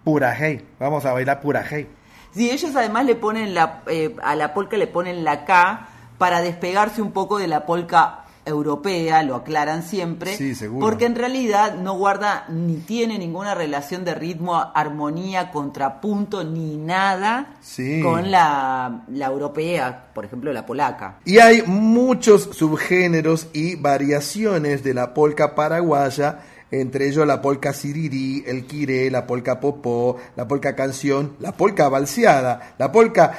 [0.05, 0.65] Purajei.
[0.79, 1.89] Vamos a bailar purajei.
[2.33, 5.89] Sí, ellos además le ponen la, eh, a la polca le ponen la K
[6.19, 11.75] para despegarse un poco de la polca europea, lo aclaran siempre, Sí, porque en realidad
[11.75, 18.01] no guarda ni tiene ninguna relación de ritmo, armonía, contrapunto, ni nada Sí.
[18.03, 21.19] con la, la europea, por ejemplo la polaca.
[21.25, 26.41] Y hay muchos subgéneros y variaciones de la polca paraguaya,
[26.71, 31.89] entre ellos la polca sirirí, el quiré, la polca popó, la polca canción, la polca
[31.89, 33.33] balseada, la polca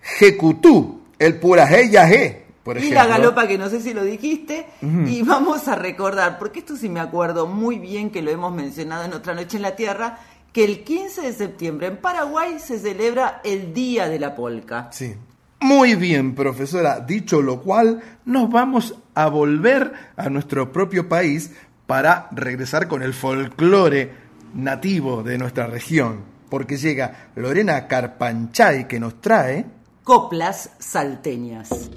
[0.00, 2.98] jecutú, el purajé yajé, por y ejemplo.
[3.00, 6.88] la galopa que no sé si lo dijiste y vamos a recordar porque esto sí
[6.88, 10.18] me acuerdo muy bien que lo hemos mencionado en otra noche en la tierra
[10.52, 15.14] que el 15 de septiembre en Paraguay se celebra el día de la polca Sí.
[15.62, 17.00] Muy bien, profesora.
[17.00, 21.52] Dicho lo cual, nos vamos a volver a nuestro propio país
[21.86, 24.10] para regresar con el folclore
[24.54, 26.22] nativo de nuestra región.
[26.48, 29.66] Porque llega Lorena Carpanchay que nos trae...
[30.02, 31.90] coplas salteñas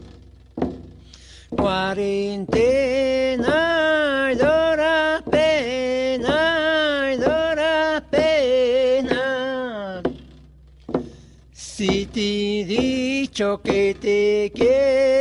[1.56, 3.52] Cuarentena,
[4.38, 10.02] dora pena, dora pena.
[11.52, 15.13] Si te he dicho que te quiero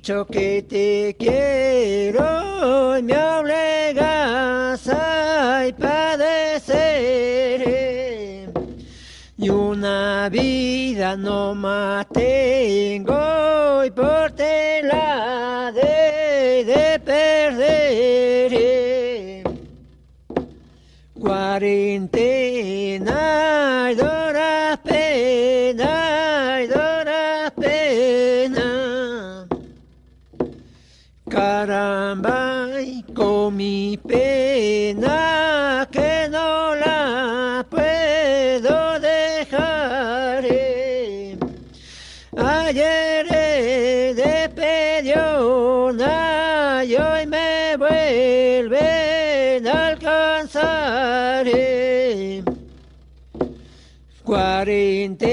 [0.00, 7.60] dicho que te quiero y me obligas a padecer.
[9.36, 18.50] Y una vida no más tengo y por tela de, de perder.
[21.20, 22.30] Cuarentena,
[55.00, 55.29] Cuarentena,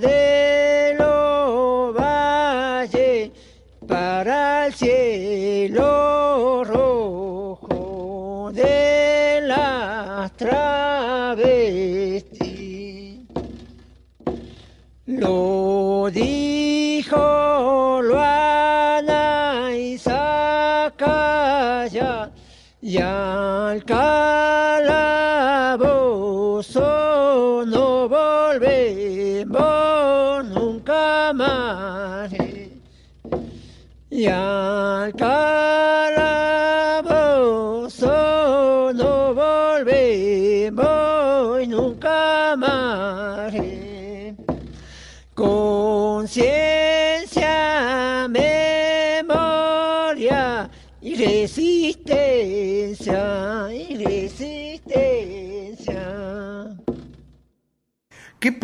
[0.00, 3.30] De lo valle
[3.86, 6.03] para el cielo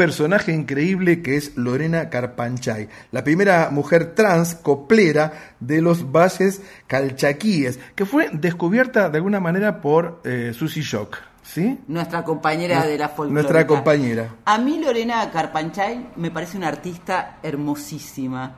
[0.01, 7.79] personaje increíble que es Lorena Carpanchay, la primera mujer trans coplera de los valles calchaquíes,
[7.95, 11.79] que fue descubierta de alguna manera por eh, Susie Shock, ¿sí?
[11.87, 13.43] Nuestra compañera de la folclórica.
[13.43, 14.37] Nuestra compañera.
[14.47, 18.57] A mí Lorena Carpanchay me parece una artista hermosísima.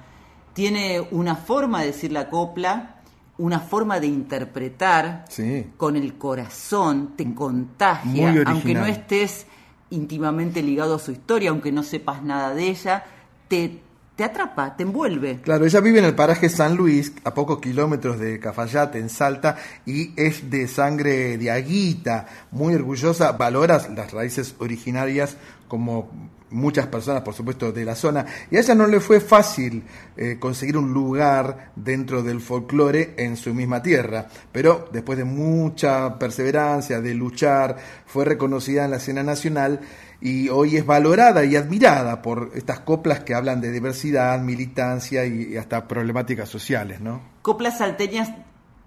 [0.52, 3.00] Tiene una forma de decir la copla,
[3.38, 5.72] una forma de interpretar Sí.
[5.76, 9.46] con el corazón, te contagia, aunque no estés
[9.92, 13.04] íntimamente ligado a su historia, aunque no sepas nada de ella,
[13.48, 13.80] te,
[14.16, 15.40] te atrapa, te envuelve.
[15.42, 19.56] Claro, ella vive en el paraje San Luis, a pocos kilómetros de Cafayate, en Salta,
[19.86, 25.36] y es de sangre de aguita, muy orgullosa, valora las raíces originarias
[25.68, 26.10] como
[26.52, 28.24] muchas personas, por supuesto, de la zona.
[28.50, 29.82] Y a ella no le fue fácil
[30.16, 36.18] eh, conseguir un lugar dentro del folclore en su misma tierra, pero después de mucha
[36.18, 37.76] perseverancia, de luchar,
[38.06, 39.80] fue reconocida en la escena nacional
[40.22, 45.56] y hoy es valorada y admirada por estas coplas que hablan de diversidad, militancia y,
[45.56, 47.20] hasta problemáticas sociales, ¿no?
[47.42, 48.30] Coplas salteñas,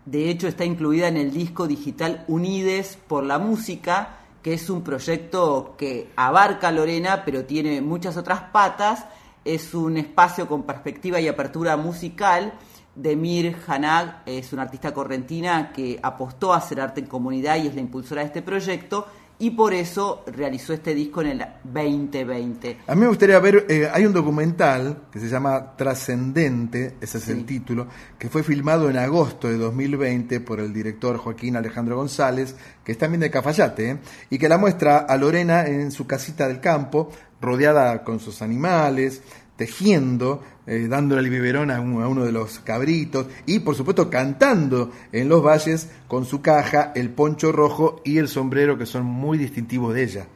[0.05, 4.83] de hecho, está incluida en el disco digital Unides por la Música, que es un
[4.83, 9.03] proyecto que abarca Lorena, pero tiene muchas otras patas.
[9.43, 12.53] Es un espacio con perspectiva y apertura musical.
[12.93, 17.73] Demir Hanag es una artista correntina que apostó a hacer arte en comunidad y es
[17.73, 19.07] la impulsora de este proyecto.
[19.37, 22.77] Y por eso realizó este disco en el 2020.
[22.87, 27.27] A mí me gustaría ver, eh, hay un documental que se llama Trascendente, ese es
[27.27, 27.87] el título,
[28.17, 32.97] que fue filmado en agosto de 2020 por el director Joaquín Alejandro González, que es
[32.97, 33.97] también de Cafayate, ¿eh?
[34.29, 39.21] y que la muestra a Lorena en su casita del campo, rodeada con sus animales,
[39.55, 44.09] tejiendo, eh, dándole el biberón a, un- a uno de los cabritos y por supuesto
[44.09, 49.05] cantando en los valles con su caja, el poncho rojo y el sombrero que son
[49.05, 50.27] muy distintivos de ella.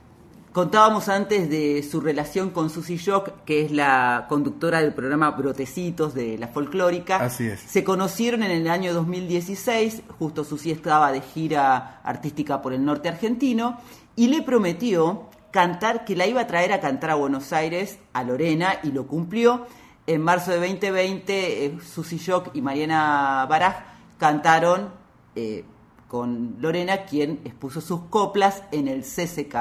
[0.51, 6.15] Contábamos antes de su relación con Susie Shock, que es la conductora del programa Brotecitos
[6.15, 7.17] de la folclórica.
[7.17, 7.59] Así es.
[7.59, 13.09] Se conocieron en el año 2016, justo Susi estaba de gira artística por el norte
[13.09, 13.79] argentino,
[14.15, 18.23] y le prometió cantar, que la iba a traer a cantar a Buenos Aires, a
[18.23, 19.65] Lorena, y lo cumplió.
[20.07, 23.75] En marzo de 2020, eh, Susi Shock y Mariana Baraj
[24.17, 24.91] cantaron
[25.35, 25.63] eh,
[26.07, 29.55] con Lorena, quien expuso sus coplas en el CCK.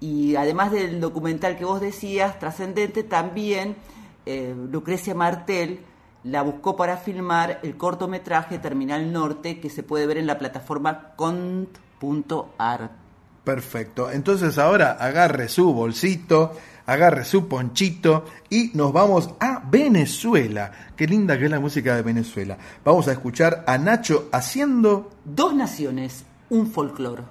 [0.00, 3.76] Y además del documental que vos decías, trascendente, también
[4.24, 5.80] eh, Lucrecia Martel
[6.24, 11.14] la buscó para filmar el cortometraje Terminal Norte que se puede ver en la plataforma
[11.16, 13.01] cont.art.
[13.44, 14.10] Perfecto.
[14.10, 16.52] Entonces ahora agarre su bolsito,
[16.86, 20.72] agarre su ponchito y nos vamos a Venezuela.
[20.96, 22.58] Qué linda que es la música de Venezuela.
[22.84, 27.22] Vamos a escuchar a Nacho haciendo Dos naciones, un folclore.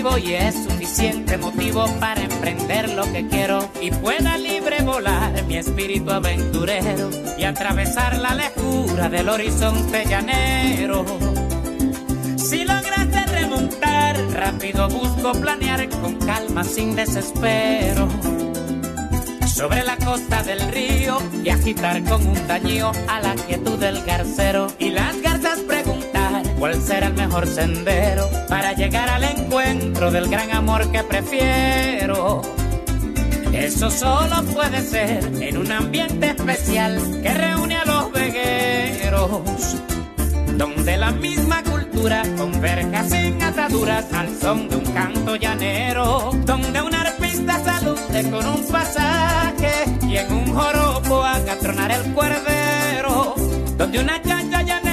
[0.00, 3.68] Y es suficiente motivo para emprender lo que quiero.
[3.82, 11.04] Y pueda libre volar mi espíritu aventurero y atravesar la lejura del horizonte llanero.
[12.38, 18.08] Si lograste remontar, rápido busco planear con calma sin desespero.
[19.46, 24.68] Sobre la costa del río y agitar con un tañío a la quietud del garcero.
[24.78, 25.79] Y las garzas preguntar
[26.60, 32.42] cuál será el mejor sendero para llegar al encuentro del gran amor que prefiero.
[33.52, 39.76] Eso solo puede ser en un ambiente especial que reúne a los vegueros
[40.56, 46.94] donde la misma cultura converja sin ataduras al son de un canto llanero, donde un
[46.94, 49.72] arpista salude con un pasaje
[50.06, 53.34] y en un joropo haga tronar el cuerdero,
[53.78, 54.89] donde una chaya llanera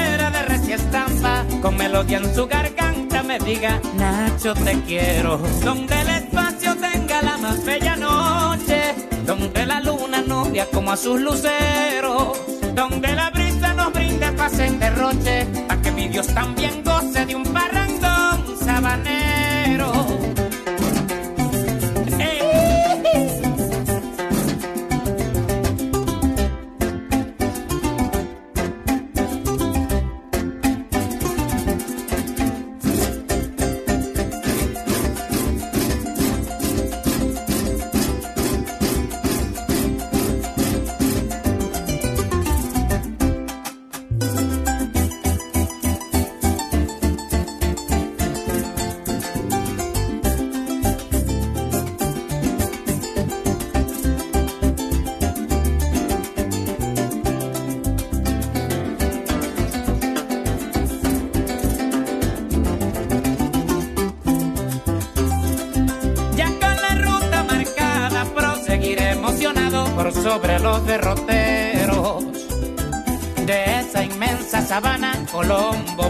[1.62, 7.38] con melodía en su garganta me diga Nacho te quiero, donde el espacio tenga la
[7.38, 10.08] más bella noche, donde la luna
[10.48, 12.40] lluvia como a sus luceros,
[12.74, 17.36] donde la brisa nos brinde paz en derroche, para que mi Dios también goce de
[17.36, 20.17] un parrandón sabanero.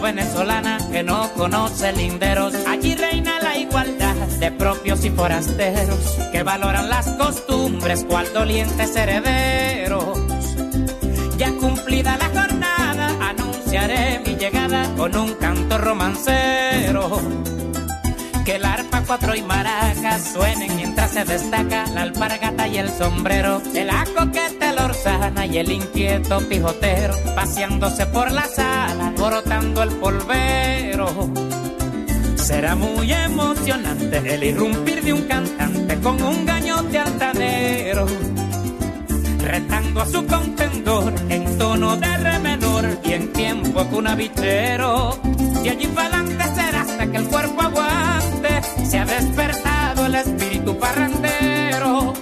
[0.08, 2.54] Venezolana que no conoce linderos.
[2.66, 6.00] Allí reina la igualdad de propios y forasteros
[6.32, 10.18] que valoran las costumbres cual dolientes herederos.
[11.38, 17.20] Ya cumplida la jornada anunciaré mi llegada con un canto romancero.
[18.46, 23.62] Que el arpa, cuatro y maracas suenen mientras se destaca la alpargata y el sombrero,
[23.76, 24.78] el coqueta, el
[25.52, 28.77] y el inquieto pijotero, paseándose por la sala,
[29.18, 31.30] brotando el polvero.
[32.36, 38.06] Será muy emocionante el irrumpir de un cantante con un gañote altanero,
[39.40, 45.20] retando a su contendor en tono de re menor y en tiempo cunavichero.
[45.64, 50.78] Y allí para adelante será hasta que el cuerpo aguante, se ha despertado el espíritu
[50.78, 52.14] parrandero,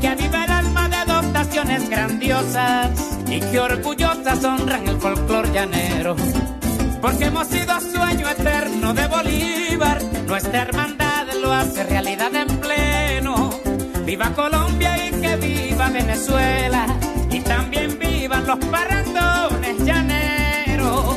[0.00, 6.16] que aviva el alma de adoptaciones grandiosas y que orgullosas honran el folclor llanero.
[7.00, 13.50] Porque hemos sido sueño eterno de Bolívar, nuestra hermandad lo hace realidad en pleno.
[14.04, 16.86] Viva Colombia y que viva Venezuela,
[17.30, 21.16] y también vivan los parrandones llaneros.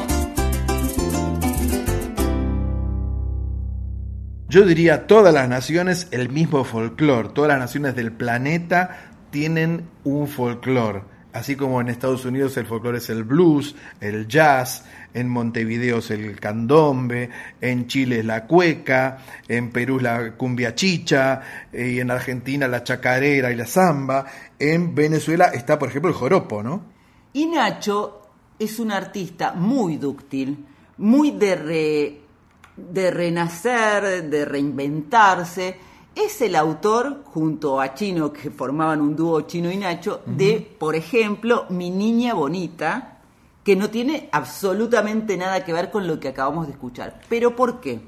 [4.50, 10.28] Yo diría todas las naciones el mismo folclore, todas las naciones del planeta tienen un
[10.28, 11.04] folclore.
[11.34, 14.84] Así como en Estados Unidos el folclore es el blues, el jazz,
[15.14, 17.30] en Montevideo es el candombe,
[17.62, 21.42] en Chile es la cueca, en Perú es la cumbia chicha,
[21.72, 24.26] y en Argentina la chacarera y la samba,
[24.60, 26.84] en Venezuela está por ejemplo el joropo, ¿no?
[27.34, 28.28] Y Nacho
[28.60, 30.66] es un artista muy dúctil,
[30.98, 32.20] muy de, re-
[32.76, 35.91] de renacer, de reinventarse.
[36.16, 40.96] Es el autor, junto a Chino, que formaban un dúo Chino y Nacho, de, por
[40.96, 43.20] ejemplo, Mi Niña Bonita,
[43.64, 47.22] que no tiene absolutamente nada que ver con lo que acabamos de escuchar.
[47.30, 48.02] ¿Pero por qué?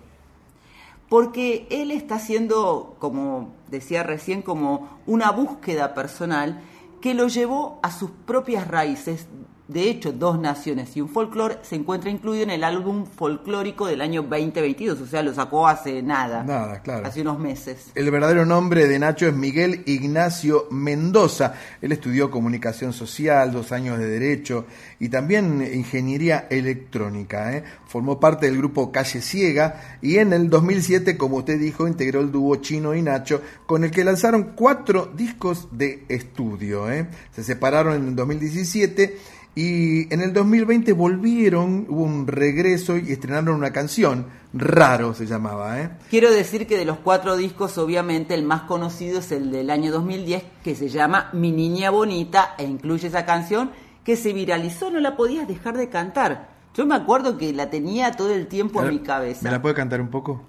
[1.08, 6.62] Porque él está haciendo, como decía recién, como una búsqueda personal
[7.02, 9.28] que lo llevó a sus propias raíces.
[9.74, 14.02] De hecho, Dos Naciones y un Folclore se encuentra incluido en el álbum folclórico del
[14.02, 17.08] año 2022, o sea, lo sacó hace nada, Nada, claro.
[17.08, 17.88] hace unos meses.
[17.96, 21.56] El verdadero nombre de Nacho es Miguel Ignacio Mendoza.
[21.82, 24.68] Él estudió comunicación social, dos años de derecho
[25.00, 27.58] y también ingeniería electrónica.
[27.58, 27.64] ¿eh?
[27.88, 32.32] Formó parte del grupo Calle Ciega y en el 2007, como usted dijo, integró el
[32.32, 36.92] dúo Chino y Nacho, con el que lanzaron cuatro discos de estudio.
[36.92, 37.08] ¿eh?
[37.32, 39.18] Se separaron en el 2017
[39.56, 45.80] y en el 2020 volvieron, hubo un regreso y estrenaron una canción, Raro se llamaba.
[45.82, 45.90] ¿eh?
[46.10, 49.92] Quiero decir que de los cuatro discos, obviamente, el más conocido es el del año
[49.92, 53.72] 2010, que se llama Mi Niña Bonita, e incluye esa canción
[54.04, 56.50] que se viralizó, no la podías dejar de cantar.
[56.76, 59.42] Yo me acuerdo que la tenía todo el tiempo en mi cabeza.
[59.44, 60.42] ¿Me la puede cantar un poco?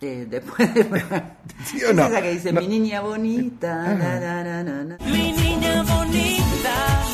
[0.00, 0.84] Eh, después de...
[1.64, 2.04] ¿Sí o no?
[2.04, 2.60] Es esa que dice, No.
[2.60, 4.98] mi niña bonita, na, na, na, na, na".
[5.06, 6.44] Mi niña bonita,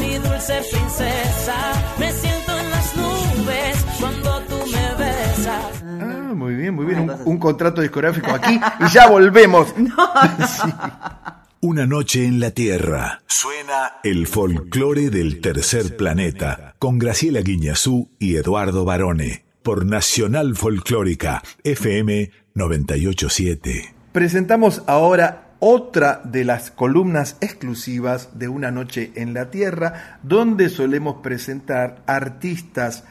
[0.01, 1.57] mi dulce princesa,
[1.99, 5.83] me siento en las nubes cuando tú me besas.
[6.01, 7.11] Ah, muy bien, muy bien.
[7.11, 9.75] Un, un contrato discográfico aquí y ya volvemos.
[11.61, 13.23] Una noche en la Tierra.
[13.27, 21.43] Suena el folclore del tercer planeta con Graciela Guiñazú y Eduardo Barone por Nacional Folclórica
[21.63, 23.95] FM 987.
[24.13, 31.23] Presentamos ahora otra de las columnas exclusivas de Una Noche en la Tierra, donde solemos
[31.23, 33.05] presentar artistas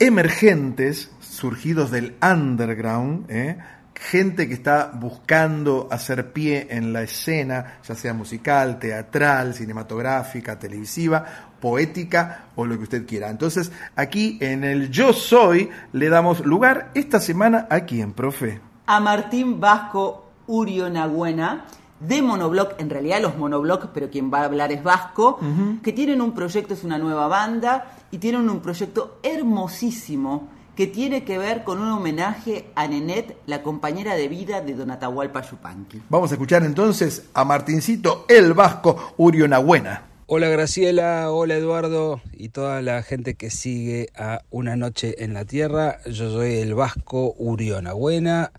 [0.00, 3.58] emergentes, surgidos del underground, ¿eh?
[3.94, 11.24] gente que está buscando hacer pie en la escena, ya sea musical, teatral, cinematográfica, televisiva,
[11.60, 13.30] poética o lo que usted quiera.
[13.30, 18.60] Entonces, aquí en el Yo Soy le damos lugar esta semana a quién, profe.
[18.86, 21.66] A Martín Vasco Urionagüena,
[22.00, 25.38] de Monobloc, en realidad los Monobloc, pero quien va a hablar es Vasco,
[25.82, 31.24] que tienen un proyecto, es una nueva banda, y tienen un proyecto hermosísimo que tiene
[31.24, 36.02] que ver con un homenaje a Nenet, la compañera de vida de Don Atahualpa Yupanqui.
[36.08, 40.04] Vamos a escuchar entonces a Martincito el Vasco Urionagüena.
[40.28, 45.44] Hola Graciela, hola Eduardo y toda la gente que sigue a Una Noche en la
[45.46, 45.98] Tierra.
[46.04, 48.52] Yo soy el Vasco Urionagüena,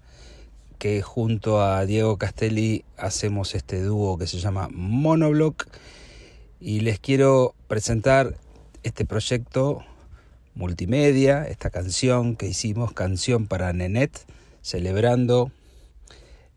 [0.80, 5.68] que junto a Diego Castelli hacemos este dúo que se llama Monoblock.
[6.62, 8.36] Y les quiero presentar
[8.84, 9.84] este proyecto
[10.56, 14.26] multimedia, esta canción que hicimos, Canción para Nenet,
[14.62, 15.52] celebrando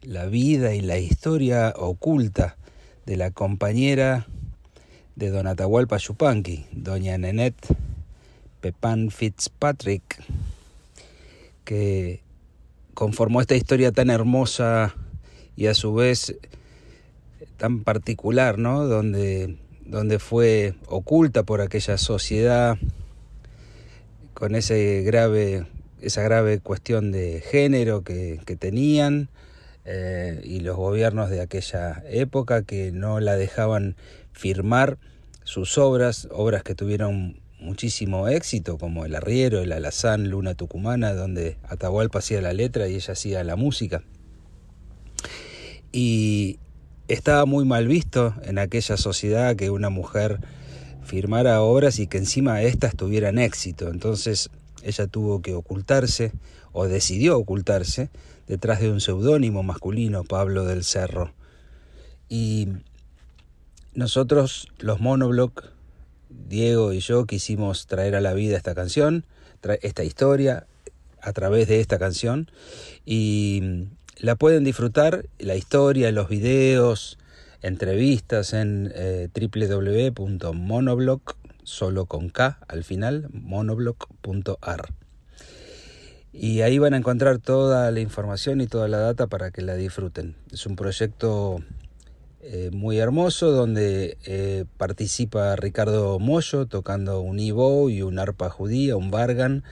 [0.02, 2.56] la vida y la historia oculta
[3.06, 4.26] de la compañera
[5.16, 7.54] de Don Atahualpa Yupanqui, doña Nenet
[8.60, 10.22] Pepán Fitzpatrick,
[11.64, 12.21] que
[12.94, 14.94] conformó esta historia tan hermosa
[15.56, 16.36] y a su vez
[17.56, 18.84] tan particular, ¿no?
[18.84, 22.78] Donde, donde fue oculta por aquella sociedad
[24.34, 25.66] con ese grave,
[26.00, 29.28] esa grave cuestión de género que, tenían
[29.84, 33.96] eh, y los gobiernos de aquella época que no la dejaban
[34.32, 34.98] firmar
[35.44, 41.56] sus obras, obras que tuvieron muchísimo éxito, como El Arriero, El Alazán, Luna Tucumana, donde
[41.62, 44.02] Atahualpa hacía la letra y ella hacía la música.
[45.92, 46.58] Y
[47.08, 50.40] estaba muy mal visto en aquella sociedad que una mujer
[51.04, 53.88] firmara obras y que encima éstas tuvieran éxito.
[53.88, 54.50] Entonces
[54.82, 56.32] ella tuvo que ocultarse,
[56.72, 58.10] o decidió ocultarse,
[58.48, 61.32] detrás de un seudónimo masculino, Pablo del Cerro.
[62.28, 62.68] Y
[63.94, 65.64] nosotros, los Monoblock,
[66.48, 69.24] Diego y yo, quisimos traer a la vida esta canción,
[69.82, 70.66] esta historia,
[71.20, 72.50] a través de esta canción.
[73.04, 73.88] Y
[74.18, 77.18] la pueden disfrutar, la historia, los videos,
[77.62, 84.92] entrevistas en eh, www.monoblock, solo con K al final, monoblock.ar.
[86.32, 89.74] Y ahí van a encontrar toda la información y toda la data para que la
[89.74, 90.34] disfruten.
[90.50, 91.62] Es un proyecto
[92.44, 98.96] eh, muy hermoso donde eh, participa Ricardo Moyo tocando un ibo y un arpa judía,
[98.96, 99.62] un bargan,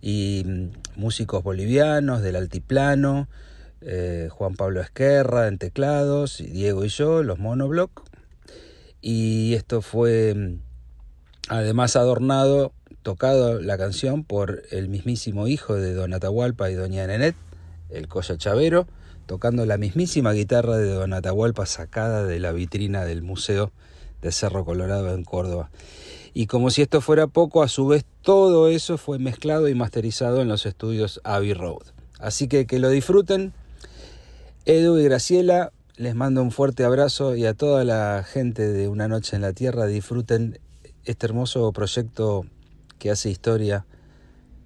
[0.00, 3.28] y mm, músicos bolivianos del altiplano,
[3.80, 8.04] eh, Juan Pablo Esquerra en teclados, y Diego y yo, los monoblock.
[9.00, 10.60] Y esto fue mm,
[11.48, 12.72] además adornado,
[13.02, 17.34] tocado la canción por el mismísimo hijo de Don Atahualpa y Doña Nenet,
[17.90, 18.86] el Coya Chavero,
[19.26, 23.72] tocando la mismísima guitarra de Don Atahualpa sacada de la vitrina del Museo
[24.22, 25.70] de Cerro Colorado en Córdoba.
[26.32, 30.42] Y como si esto fuera poco, a su vez todo eso fue mezclado y masterizado
[30.42, 31.82] en los estudios Abbey Road.
[32.18, 33.52] Así que que lo disfruten.
[34.64, 39.06] Edu y Graciela, les mando un fuerte abrazo y a toda la gente de Una
[39.06, 40.58] Noche en la Tierra disfruten
[41.04, 42.46] este hermoso proyecto
[42.98, 43.86] que hace historia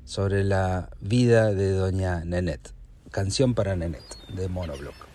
[0.05, 2.78] sobre la vida de Doña Nenet.
[3.11, 5.08] Canción para Nenet, de Monoblock.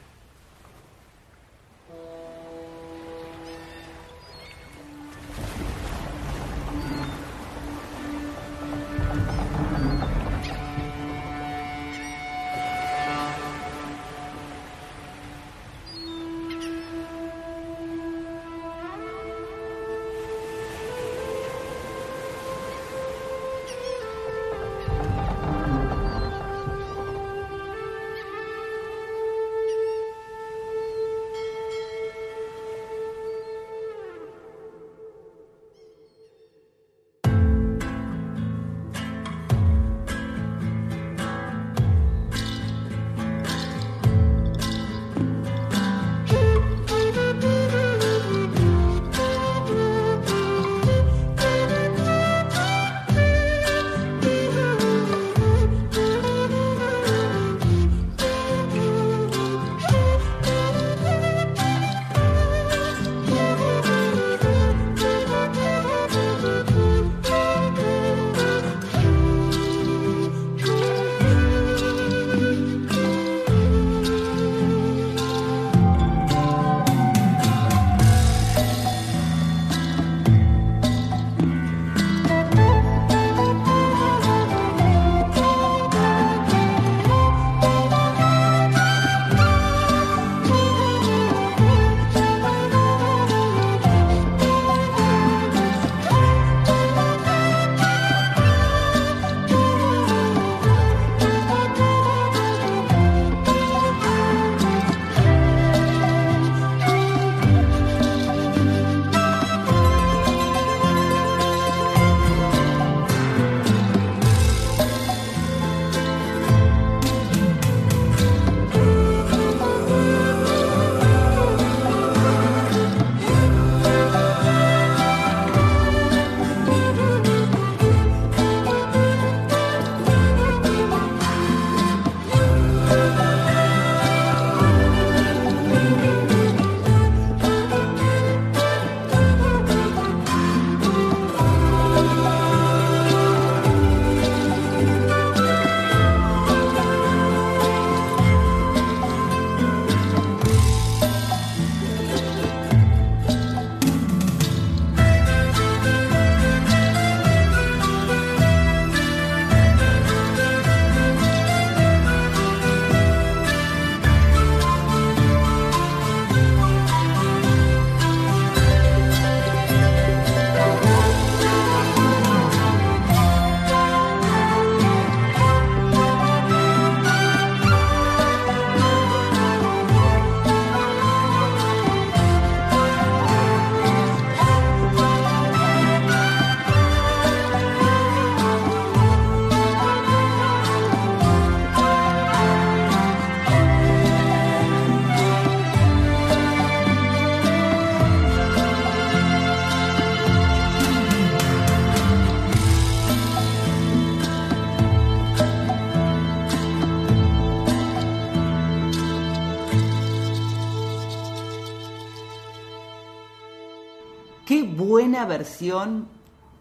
[215.25, 216.07] Versión,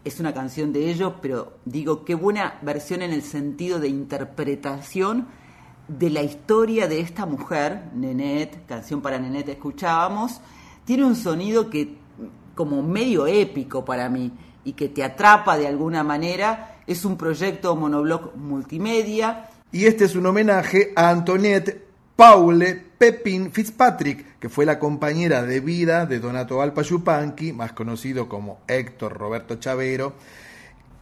[0.03, 5.27] es una canción de ellos, pero digo, qué buena versión en el sentido de interpretación
[5.87, 10.41] de la historia de esta mujer, Nenet, canción para Nenet escuchábamos,
[10.85, 11.97] tiene un sonido que
[12.55, 14.31] como medio épico para mí
[14.63, 16.77] y que te atrapa de alguna manera.
[16.87, 19.49] Es un proyecto monobloc multimedia.
[19.71, 25.59] Y este es un homenaje a Antoinette Paule Pepin Fitzpatrick, que fue la compañera de
[25.59, 30.13] vida de Donato Alpa Yupanqui, más conocido como Héctor Roberto Chavero,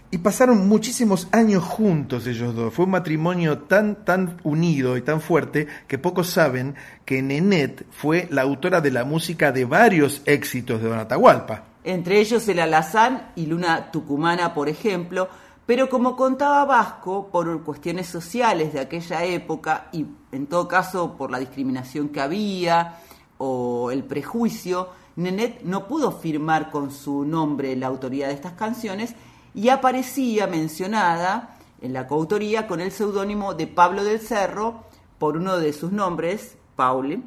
[0.10, 2.74] y pasaron muchísimos años juntos ellos dos.
[2.74, 6.74] Fue un matrimonio tan, tan unido y tan fuerte que pocos saben
[7.06, 11.66] que Nenet fue la autora de la música de varios éxitos de Don Atahualpa.
[11.84, 15.30] Entre ellos el Alazán y Luna Tucumana, por ejemplo,
[15.66, 21.32] pero como contaba Vasco, por cuestiones sociales de aquella época y en todo caso por
[21.32, 23.00] la discriminación que había
[23.38, 29.14] o el prejuicio, Nenet no pudo firmar con su nombre la autoría de estas canciones
[29.54, 34.84] y aparecía mencionada en la coautoría con el seudónimo de Pablo del Cerro
[35.18, 37.24] por uno de sus nombres, Pauli,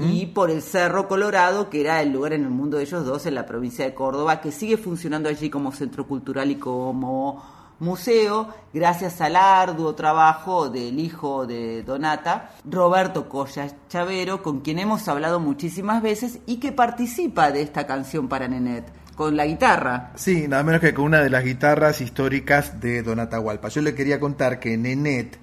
[0.00, 3.26] y por el Cerro Colorado, que era el lugar en el mundo de ellos dos
[3.26, 7.42] en la provincia de Córdoba, que sigue funcionando allí como centro cultural y como
[7.84, 15.06] museo, gracias al arduo trabajo del hijo de Donata, Roberto Colla Chavero, con quien hemos
[15.06, 20.12] hablado muchísimas veces y que participa de esta canción para Nenet con la guitarra.
[20.16, 23.68] Sí, nada menos que con una de las guitarras históricas de Donata Hualpa.
[23.68, 25.38] Yo le quería contar que Nenet,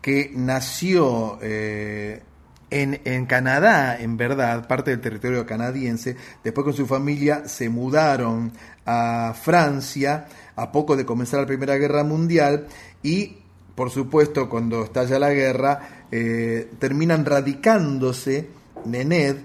[0.00, 2.22] que nació eh,
[2.70, 8.52] en, en, Canadá, en verdad, parte del territorio canadiense, después con su familia se mudaron
[8.84, 10.26] a Francia
[10.56, 12.66] a poco de comenzar la Primera Guerra Mundial
[13.02, 13.36] y,
[13.74, 18.48] por supuesto, cuando estalla la guerra, eh, terminan radicándose
[18.84, 19.36] Nened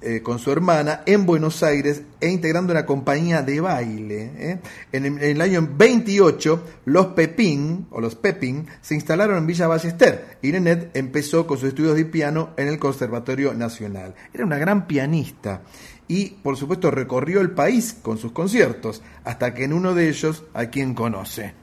[0.00, 4.30] eh, con su hermana en Buenos Aires e integrando una compañía de baile.
[4.36, 4.60] ¿eh?
[4.92, 10.52] En, el, año 28, los Pepín, o los Pepín, se instalaron en Villa Ballester y
[10.52, 14.14] Nenet empezó con sus estudios de piano en el Conservatorio Nacional.
[14.32, 15.62] Era una gran pianista
[16.08, 20.44] y, por supuesto, recorrió el país con sus conciertos, hasta que en uno de ellos,
[20.54, 21.54] ¿a quien conoce?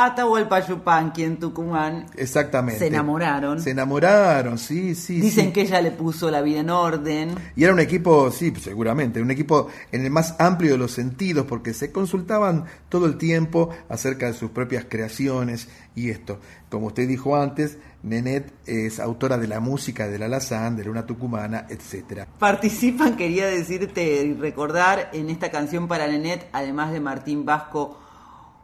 [0.00, 2.06] Atahualpa Yupanqui en Tucumán.
[2.16, 2.78] Exactamente.
[2.78, 3.60] Se enamoraron.
[3.60, 5.20] Se enamoraron, sí, sí.
[5.20, 5.52] Dicen sí.
[5.52, 7.34] que ella le puso la vida en orden.
[7.56, 11.46] Y era un equipo, sí, seguramente, un equipo en el más amplio de los sentidos,
[11.46, 16.38] porque se consultaban todo el tiempo acerca de sus propias creaciones y esto.
[16.70, 21.06] Como usted dijo antes, Nenet es autora de la música de la Lazán, de Luna
[21.06, 22.24] Tucumana, etc.
[22.38, 27.98] Participan, quería decirte y recordar, en esta canción para Nenet, además de Martín Vasco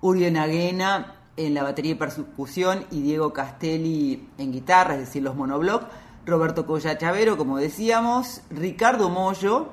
[0.01, 5.85] Urienaguena en la batería y percusión y Diego Castelli en guitarra, es decir, los monobloc,
[6.27, 9.69] Roberto Colla Chavero, como decíamos, Ricardo Mollo,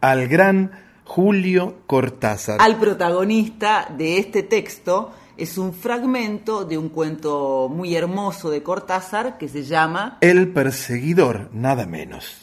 [0.00, 0.70] al gran
[1.06, 2.60] Julio Cortázar.
[2.60, 9.38] Al protagonista de este texto es un fragmento de un cuento muy hermoso de Cortázar
[9.38, 12.36] que se llama El perseguidor, nada menos.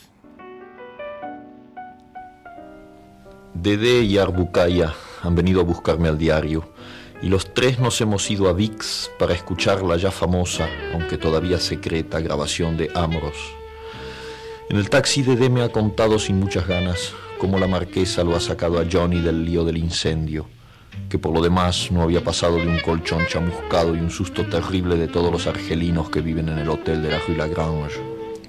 [3.54, 6.74] Dede y Arbucaya han venido a buscarme al diario
[7.22, 11.60] y los tres nos hemos ido a VIX para escuchar la ya famosa, aunque todavía
[11.60, 13.38] secreta, grabación de Amoros.
[14.70, 17.14] En el taxi Dede me ha contado sin muchas ganas
[17.44, 20.48] cómo la marquesa lo ha sacado a Johnny del lío del incendio,
[21.10, 24.96] que por lo demás no había pasado de un colchón chamuscado y un susto terrible
[24.96, 28.00] de todos los argelinos que viven en el hotel de la Rue Lagrange.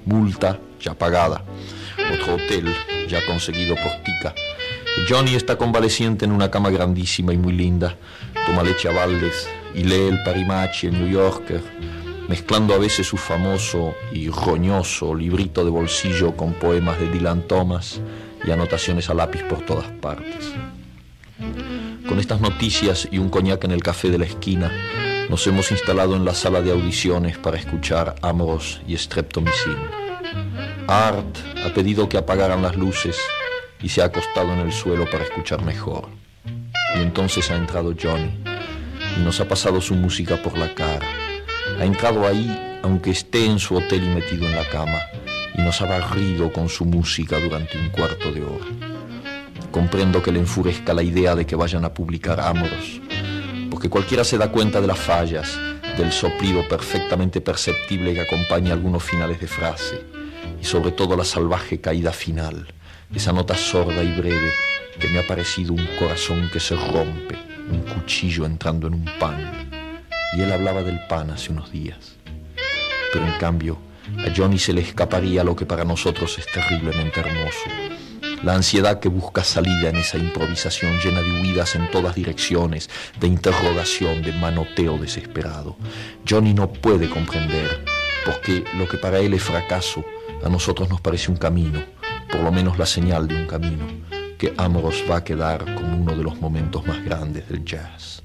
[0.05, 1.43] Multa ya pagada,
[2.13, 2.73] otro hotel
[3.09, 4.33] ya conseguido por Tica.
[5.09, 7.97] Johnny está convaleciente en una cama grandísima y muy linda,
[8.47, 11.65] toma leche a baldes y lee el Parimachi, el New Yorker,
[12.29, 18.01] mezclando a veces su famoso y roñoso librito de bolsillo con poemas de Dylan Thomas
[18.47, 20.53] y anotaciones a lápiz por todas partes.
[22.09, 24.71] Con estas noticias y un coñac en el café de la esquina,
[25.29, 29.79] nos hemos instalado en la sala de audiciones para escuchar Amoros y Streptomycin.
[30.87, 33.17] Art, ha pedido que apagaran las luces
[33.81, 36.09] y se ha acostado en el suelo para escuchar mejor.
[36.97, 38.39] Y entonces ha entrado Johnny
[39.17, 41.07] y nos ha pasado su música por la cara.
[41.81, 45.01] Ha entrado ahí aunque esté en su hotel y metido en la cama
[45.55, 48.67] y nos ha barrido con su música durante un cuarto de hora.
[49.71, 53.01] Comprendo que le enfurezca la idea de que vayan a publicar Amoros,
[53.71, 55.59] porque cualquiera se da cuenta de las fallas,
[55.97, 60.01] del soplido perfectamente perceptible que acompaña algunos finales de frase,
[60.61, 62.67] y sobre todo la salvaje caída final,
[63.15, 64.53] esa nota sorda y breve
[64.99, 67.37] que me ha parecido un corazón que se rompe,
[67.71, 69.71] un cuchillo entrando en un pan.
[70.37, 72.17] Y él hablaba del pan hace unos días.
[73.13, 73.79] Pero en cambio,
[74.19, 77.71] a Johnny se le escaparía lo que para nosotros es terriblemente hermoso.
[78.43, 83.27] La ansiedad que busca salida en esa improvisación llena de huidas en todas direcciones, de
[83.27, 85.77] interrogación, de manoteo desesperado.
[86.29, 87.85] Johnny no puede comprender,
[88.25, 90.05] porque lo que para él es fracaso,
[90.45, 91.83] a nosotros nos parece un camino,
[92.31, 93.87] por lo menos la señal de un camino,
[94.37, 98.24] que Amoros va a quedar como uno de los momentos más grandes del jazz.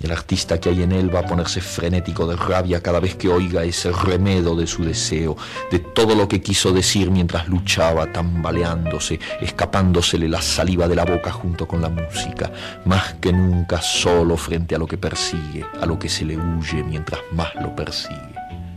[0.00, 3.28] El artista que hay en él va a ponerse frenético de rabia cada vez que
[3.28, 5.36] oiga ese remedo de su deseo,
[5.70, 11.30] de todo lo que quiso decir mientras luchaba, tambaleándose, escapándosele la saliva de la boca
[11.30, 12.50] junto con la música,
[12.86, 16.82] más que nunca solo frente a lo que persigue, a lo que se le huye
[16.82, 18.16] mientras más lo persigue.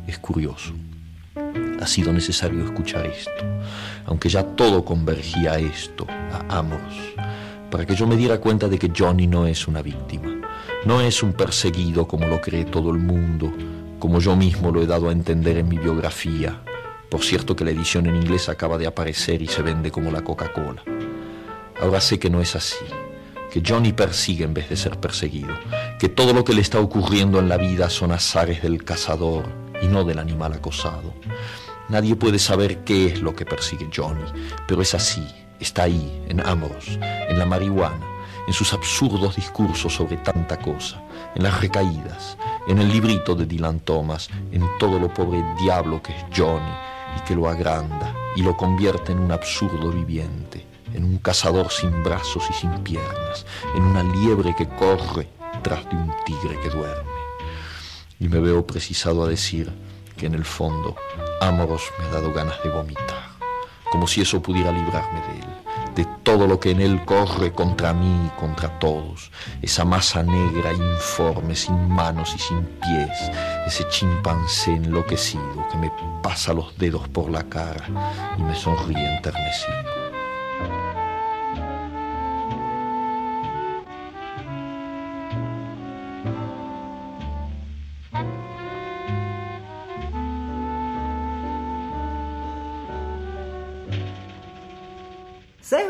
[0.05, 0.73] Es curioso.
[1.79, 3.31] Ha sido necesario escuchar esto,
[4.05, 6.81] aunque ya todo convergía a esto, a Amos,
[7.71, 10.42] para que yo me diera cuenta de que Johnny no es una víctima
[10.85, 13.51] no es un perseguido como lo cree todo el mundo,
[13.99, 16.61] como yo mismo lo he dado a entender en mi biografía.
[17.09, 20.23] Por cierto que la edición en inglés acaba de aparecer y se vende como la
[20.23, 20.83] Coca-Cola.
[21.81, 22.85] Ahora sé que no es así,
[23.51, 25.53] que Johnny persigue en vez de ser perseguido,
[25.99, 29.45] que todo lo que le está ocurriendo en la vida son azares del cazador
[29.81, 31.13] y no del animal acosado.
[31.87, 34.23] Nadie puede saber qué es lo que persigue Johnny,
[34.67, 35.25] pero es así,
[35.59, 38.12] está ahí, en Amoros, en la marihuana,
[38.47, 41.01] en sus absurdos discursos sobre tanta cosa,
[41.35, 42.37] en las recaídas,
[42.67, 46.71] en el librito de Dylan Thomas, en todo lo pobre diablo que es Johnny
[47.17, 52.03] y que lo agranda y lo convierte en un absurdo viviente, en un cazador sin
[52.03, 53.45] brazos y sin piernas,
[53.75, 55.27] en una liebre que corre
[55.61, 57.11] tras de un tigre que duerme.
[58.19, 59.71] Y me veo precisado a decir
[60.17, 60.95] que en el fondo
[61.41, 63.29] Amoros me ha dado ganas de vomitar,
[63.91, 65.52] como si eso pudiera librarme de él
[65.95, 70.73] de todo lo que en él corre contra mí y contra todos, esa masa negra
[70.73, 73.31] informe, sin manos y sin pies,
[73.67, 75.91] ese chimpancé enloquecido que me
[76.21, 77.85] pasa los dedos por la cara
[78.37, 80.02] y me sonríe enternecido.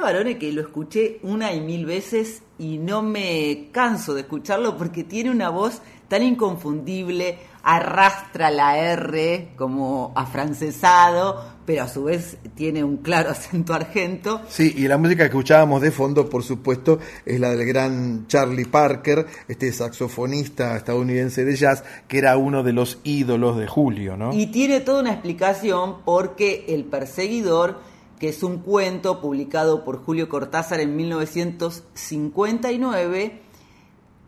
[0.04, 4.76] ¿Sabes, varones, que lo escuché una y mil veces y no me canso de escucharlo
[4.78, 12.38] porque tiene una voz tan inconfundible, arrastra la R como afrancesado, pero a su vez
[12.54, 14.42] tiene un claro acento argento.
[14.50, 18.66] Sí, y la música que escuchábamos de fondo, por supuesto, es la del gran Charlie
[18.66, 24.34] Parker, este saxofonista estadounidense de jazz, que era uno de los ídolos de Julio, ¿no?
[24.34, 27.93] Y tiene toda una explicación porque el perseguidor
[28.24, 33.42] que es un cuento publicado por Julio Cortázar en 1959,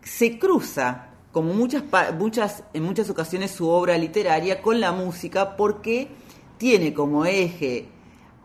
[0.02, 1.82] se cruza, como muchas,
[2.18, 6.08] muchas, en muchas ocasiones, su obra literaria con la música porque
[6.58, 7.88] tiene como eje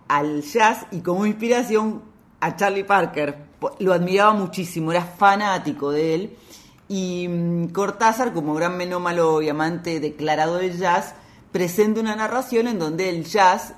[0.08, 2.02] al jazz y como inspiración
[2.40, 3.36] a Charlie Parker.
[3.80, 6.38] Lo admiraba muchísimo, era fanático de él.
[6.88, 11.14] Y mm, Cortázar, como gran menómalo y amante declarado del jazz,
[11.52, 13.74] presenta una narración en donde el jazz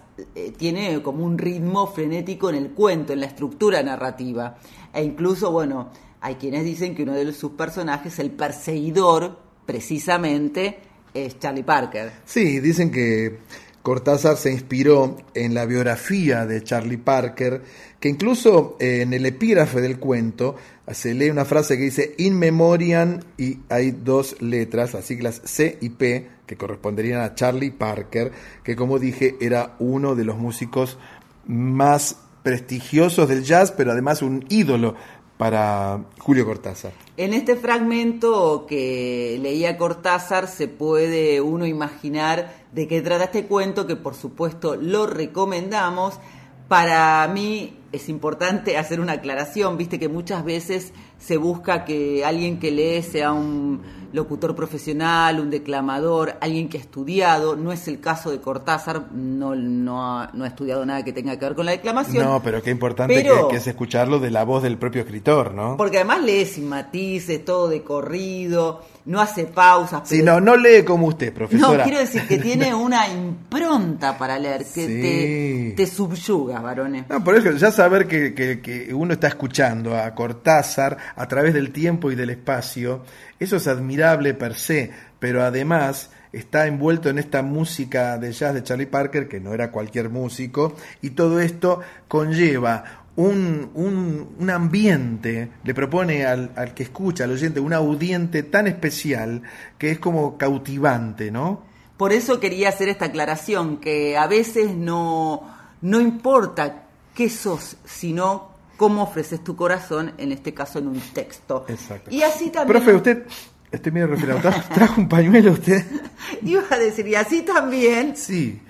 [0.57, 4.57] tiene como un ritmo frenético en el cuento, en la estructura narrativa.
[4.93, 5.91] E incluso, bueno,
[6.21, 10.79] hay quienes dicen que uno de sus personajes, el perseguidor, precisamente,
[11.13, 12.11] es Charlie Parker.
[12.25, 13.39] Sí, dicen que
[13.81, 17.61] Cortázar se inspiró en la biografía de Charlie Parker,
[17.99, 20.55] que incluso eh, en el epígrafe del cuento
[20.89, 25.77] se lee una frase que dice in memoriam y hay dos letras, las siglas C
[25.81, 28.31] y P, que corresponderían a Charlie Parker,
[28.63, 30.97] que como dije era uno de los músicos
[31.45, 34.95] más prestigiosos del jazz, pero además un ídolo
[35.37, 36.93] para Julio Cortázar.
[37.17, 43.87] En este fragmento que leía Cortázar se puede uno imaginar de qué trata este cuento,
[43.87, 46.19] que por supuesto lo recomendamos.
[46.67, 50.93] Para mí es importante hacer una aclaración, viste que muchas veces
[51.23, 53.81] se busca que alguien que lee sea un
[54.13, 57.55] locutor profesional, un declamador, alguien que ha estudiado.
[57.55, 61.39] No es el caso de Cortázar, no, no, ha, no ha estudiado nada que tenga
[61.39, 62.23] que ver con la declamación.
[62.23, 65.53] No, pero qué importante Pero- que, que es escucharlo de la voz del propio escritor,
[65.55, 65.77] ¿no?
[65.77, 70.07] Porque además lee sin matices, todo de corrido, no hace pausas.
[70.07, 71.83] Si pero- no, no lee como usted, No, profesora.
[71.83, 75.01] quiero decir que tiene una impronta para leer, que Sí.
[75.01, 77.05] te, te subyuga, varones.
[77.09, 81.53] No, por eso ya saber que, que- que uno está escuchando a Cortázar a través
[81.53, 83.03] del tiempo y del espacio,
[83.39, 88.63] eso es admirable per se, pero además está envuelto en esta música de jazz de
[88.63, 95.49] Charlie Parker, que no era cualquier músico, y todo esto conlleva un, un, un ambiente,
[95.63, 99.43] le propone al, al que escucha, al oyente, un audiente tan especial
[99.77, 101.61] que es como cautivante, ¿no?
[101.97, 105.47] Por eso quería hacer esta aclaración, que a veces no,
[105.81, 111.65] no importa qué sos, sino cómo ofreces tu corazón, en este caso en un texto.
[111.67, 112.09] Exacto.
[112.11, 112.67] Y así también...
[112.81, 113.23] Profe, usted,
[113.71, 115.83] estoy medio ¿tra- ¿trajo un pañuelo usted?
[116.43, 118.15] Iba a decir, y así también...
[118.15, 118.61] Sí.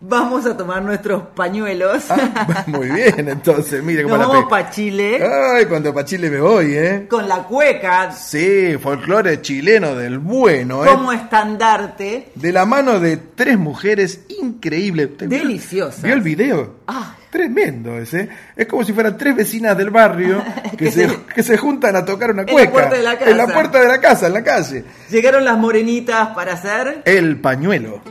[0.00, 2.04] Vamos a tomar nuestros pañuelos.
[2.68, 6.38] Muy bien, entonces, mire cómo Nos la vamos para Chile Ay, cuando pa' Chile me
[6.40, 7.06] voy, ¿eh?
[7.10, 10.88] con la cueca Sí, folclore chileno del bueno, ¿eh?
[10.88, 12.30] como estandarte.
[12.36, 15.10] De la mano de tres mujeres increíbles.
[15.10, 16.02] ¿Usted vio- Deliciosas.
[16.02, 16.76] ¿Vio el video?
[16.86, 17.16] Ah.
[17.30, 18.28] Tremendo ese.
[18.56, 20.42] Es como si fueran tres vecinas del barrio
[20.78, 22.70] que, se, que se juntan a tocar una En la cueca.
[22.72, 23.54] puerta de la En la casa.
[23.54, 24.84] puerta de la casa, en la calle.
[25.10, 27.02] Llegaron las morenitas para hacer...
[27.04, 28.02] El pañuelo.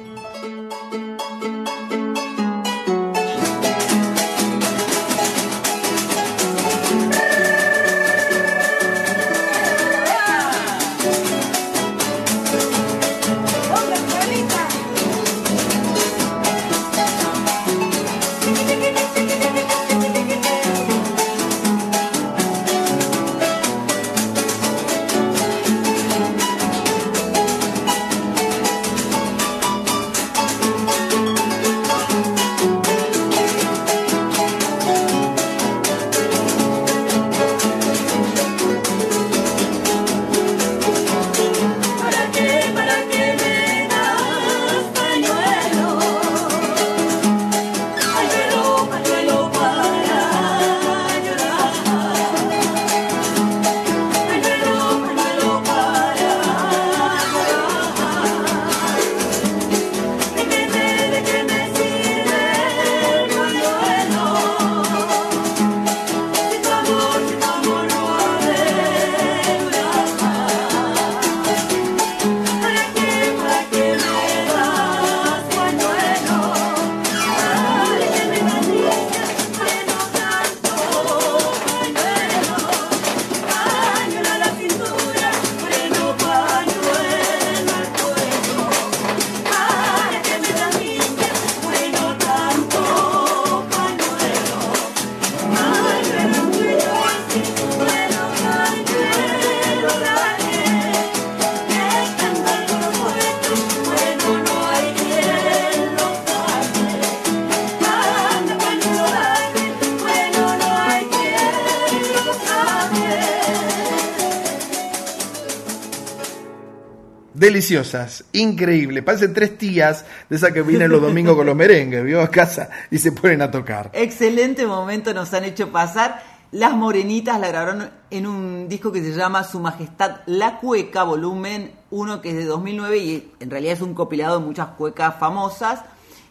[117.68, 119.04] Deliciosas, increíble.
[119.04, 122.22] Parecen tres tías de esas que vienen los domingos con los merengues, ¿vio?
[122.22, 123.90] A casa y se ponen a tocar.
[123.92, 126.24] Excelente momento nos han hecho pasar.
[126.54, 131.74] Las Morenitas la grabaron en un disco que se llama Su Majestad La Cueca, volumen
[131.92, 135.82] 1, que es de 2009 y en realidad es un compilado de muchas cuecas famosas.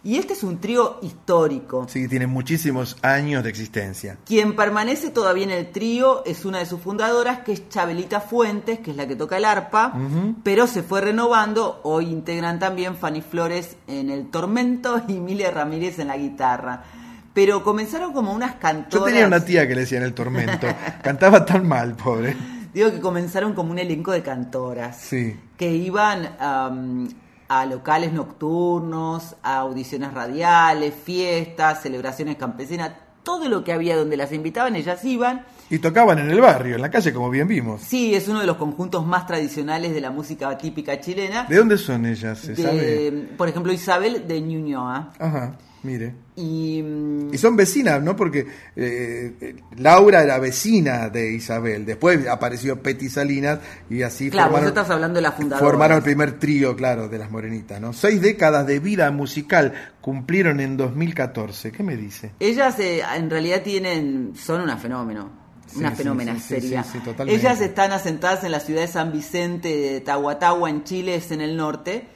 [0.06, 1.84] Y este es un trío histórico.
[1.88, 4.18] Sí, tienen muchísimos años de existencia.
[4.24, 8.78] Quien permanece todavía en el trío es una de sus fundadoras, que es Chabelita Fuentes,
[8.78, 9.92] que es la que toca el arpa,
[10.44, 11.80] pero se fue renovando.
[11.82, 16.84] Hoy integran también Fanny Flores en el tormento y Emilia Ramírez en la guitarra.
[17.34, 18.92] Pero comenzaron como unas cantoras.
[18.92, 20.68] Yo tenía una tía que le decía en el tormento.
[21.02, 22.36] Cantaba tan mal, pobre.
[22.72, 25.36] Digo que comenzaron como un elenco de cantoras Sí.
[25.56, 27.08] que iban am,
[27.48, 32.92] a locales nocturnos, a audiciones radiales, fiestas, celebraciones campesinas,
[33.22, 35.44] todo lo que había donde las invitaban, ellas iban.
[35.68, 37.82] Y tocaban en el barrio, en la calle, como bien vimos.
[37.82, 41.44] Sí, es uno de los conjuntos más tradicionales de la música típica chilena.
[41.48, 42.38] ¿De dónde son ellas?
[42.38, 43.30] ¿Se sabe?
[43.36, 45.12] Por ejemplo, Isabel de Ñuñoa.
[45.18, 45.56] Ajá,
[45.86, 46.14] mire.
[46.36, 48.14] Y, mm, Y son vecinas, ¿no?
[48.14, 48.40] Porque
[48.76, 51.86] eh, eh, Laura era vecina de Isabel.
[51.86, 55.66] Después apareció Petty Salinas y así claro, vos formaron, estás hablando de la fundadora.
[55.66, 57.92] formaron el primer trío, claro, de las morenitas, ¿no?
[57.92, 59.72] Seis décadas de vida musical
[60.02, 61.72] cumplieron en 2014.
[61.72, 62.32] ¿Qué me dice?
[62.40, 65.46] Ellas eh, en realidad tienen, son una fenómeno.
[65.74, 66.84] Una sí, fenómena sí, seria.
[66.84, 66.98] sí.
[67.26, 71.40] Ellas están asentadas en la ciudad de San Vicente de Tahuatahua, en Chile, es en
[71.40, 72.06] el norte.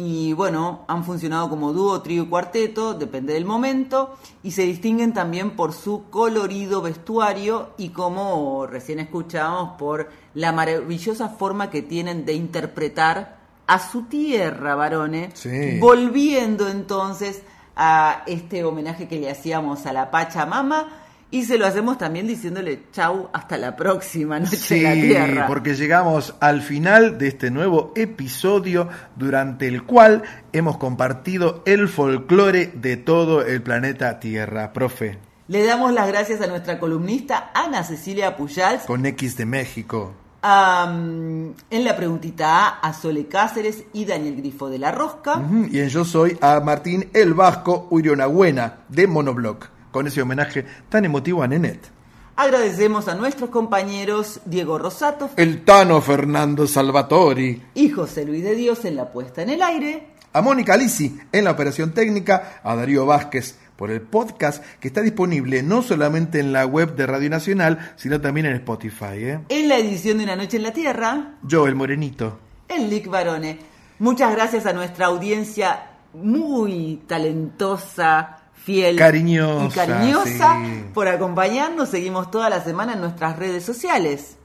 [0.00, 5.12] Y bueno, han funcionado como dúo, trío y cuarteto, depende del momento, y se distinguen
[5.12, 12.24] también por su colorido vestuario y como recién escuchamos, por la maravillosa forma que tienen
[12.24, 15.80] de interpretar a su tierra, varones, Sí.
[15.80, 17.42] volviendo entonces
[17.74, 20.86] a este homenaje que le hacíamos a la Pachamama
[21.30, 25.46] y se lo hacemos también diciéndole chau hasta la próxima noche Sí, en la tierra.
[25.46, 30.22] porque llegamos al final de este nuevo episodio durante el cual
[30.52, 34.72] hemos compartido el folclore de todo el planeta Tierra.
[34.72, 35.18] Profe,
[35.48, 40.14] Le damos las gracias a nuestra columnista Ana Cecilia Pujals, con X de México.
[40.42, 45.42] en la preguntita A a Sole Cáceres y Daniel Grifo de la Rosca.
[45.70, 51.04] Y en Yo Soy a Martín El Vasco Urionagüena de Monobloc, con ese homenaje tan
[51.04, 51.90] emotivo a Nenet.
[52.36, 57.62] Agradecemos a nuestros compañeros Diego Rosato El Tano Fernando Salvatori.
[57.74, 60.06] y José Luis de Dios en la puesta en el aire.
[60.32, 65.00] A Mónica Lisi en la operación técnica, a Darío Vázquez por el podcast que está
[65.02, 69.14] disponible no solamente en la web de Radio Nacional, sino también en Spotify.
[69.14, 69.40] ¿eh?
[69.48, 72.38] En la edición de Una Noche en la Tierra, Yo, el Morenito.
[72.68, 73.58] el Lick Barone.
[74.00, 78.37] Muchas gracias a nuestra audiencia muy talentosa,
[78.68, 80.84] fiel Cariñosa, y cariñosa sí.
[80.92, 81.88] por acompañarnos.
[81.88, 84.36] Seguimos toda la semana en nuestras redes sociales.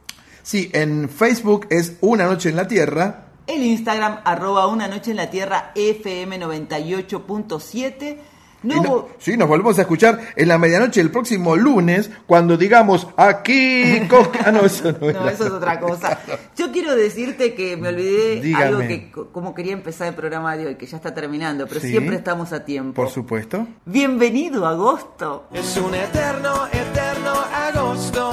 [0.43, 3.25] Sí, en Facebook es Una Noche en la Tierra.
[3.47, 8.17] El Instagram, arroba Una Noche en la Tierra, FM 98.7.
[8.63, 13.07] No, no- sí, nos volvemos a escuchar en la medianoche el próximo lunes cuando digamos
[13.17, 14.01] aquí.
[14.45, 16.19] Ah, no, eso no, eso es otra cosa.
[16.57, 18.63] Yo quiero decirte que me olvidé Dígame.
[18.65, 21.81] algo que co- como quería empezar el programa de hoy, que ya está terminando, pero
[21.81, 21.89] Sí.
[21.89, 22.93] siempre estamos a tiempo.
[22.93, 23.67] Por supuesto.
[23.85, 25.45] Bienvenido agosto.
[25.53, 28.31] Es un eterno, eterno agosto.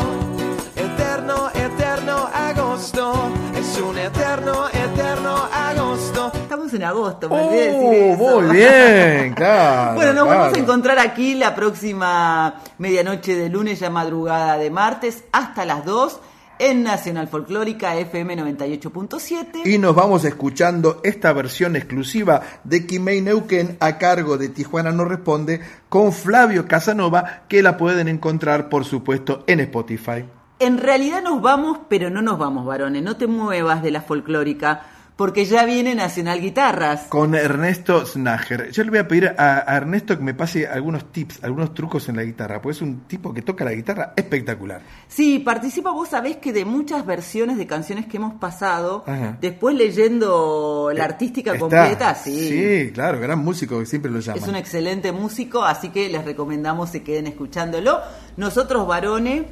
[6.70, 8.40] Estamos en agosto, me decir Oh, eso.
[8.42, 9.94] muy bien, claro.
[9.96, 10.40] Bueno, nos claro.
[10.40, 15.84] vamos a encontrar aquí la próxima medianoche de lunes, ya madrugada de martes, hasta las
[15.84, 16.20] 2
[16.60, 19.62] en Nacional Folclórica FM 98.7.
[19.66, 25.04] Y nos vamos escuchando esta versión exclusiva de Kimei Neuquén a cargo de Tijuana No
[25.06, 30.24] Responde con Flavio Casanova, que la pueden encontrar, por supuesto, en Spotify.
[30.58, 33.02] En realidad nos vamos, pero no nos vamos, varones.
[33.02, 34.82] No te muevas de la folclórica,
[35.20, 37.02] porque ya viene Nacional Guitarras.
[37.10, 38.70] Con Ernesto Snager.
[38.70, 42.08] Yo le voy a pedir a, a Ernesto que me pase algunos tips, algunos trucos
[42.08, 44.80] en la guitarra, porque es un tipo que toca la guitarra espectacular.
[45.08, 49.36] Sí, participa, vos sabés que de muchas versiones de canciones que hemos pasado, Ajá.
[49.42, 51.60] después leyendo la artística Está.
[51.60, 52.48] completa, sí.
[52.48, 54.42] Sí, claro, gran músico que siempre lo llaman.
[54.42, 58.00] Es un excelente músico, así que les recomendamos se queden escuchándolo.
[58.38, 59.42] Nosotros, varones,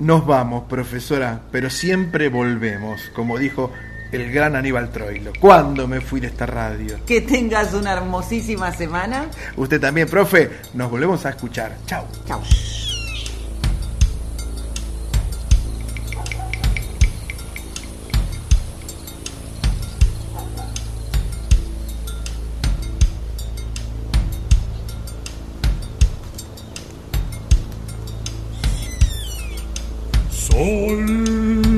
[0.00, 3.72] Nos vamos, profesora, pero siempre volvemos, como dijo
[4.12, 5.32] el gran Aníbal Troilo.
[5.40, 6.98] ¿Cuándo me fui de esta radio?
[7.06, 9.30] que tengas una hermosísima semana.
[9.56, 10.50] Usted también, profe.
[10.74, 11.76] Nos volvemos a escuchar.
[11.86, 12.06] Chao.
[12.26, 12.42] Chao.
[30.30, 31.77] Sol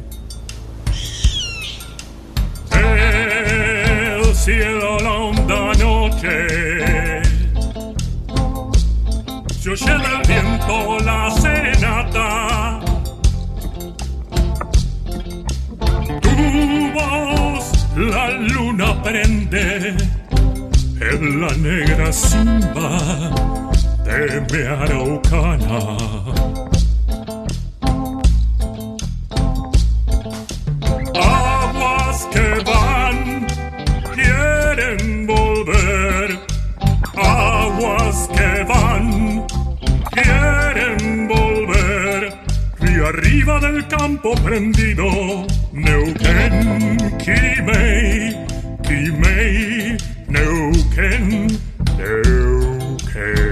[4.43, 6.47] Cielo la honda noche.
[9.59, 12.79] Se oye del viento la serenata.
[16.21, 17.65] Tu voz
[17.95, 19.95] la luna prende
[21.11, 22.97] en la negra simba
[24.05, 26.31] de mi araucana.
[32.31, 33.10] Que quieren
[35.63, 36.39] volver.
[37.15, 39.45] Aguas que van,
[40.11, 42.33] quieren volver.
[42.79, 45.45] Río arriba del campo prendido.
[45.71, 48.35] Neuquén, Kimei,
[48.83, 49.97] Kimei,
[50.27, 51.47] Neuquén,
[51.97, 53.50] Neuquén.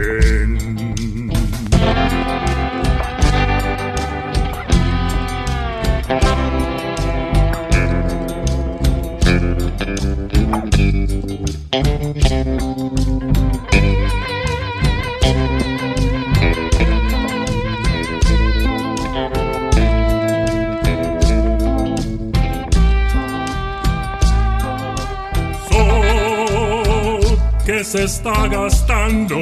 [27.90, 29.36] Se está gastando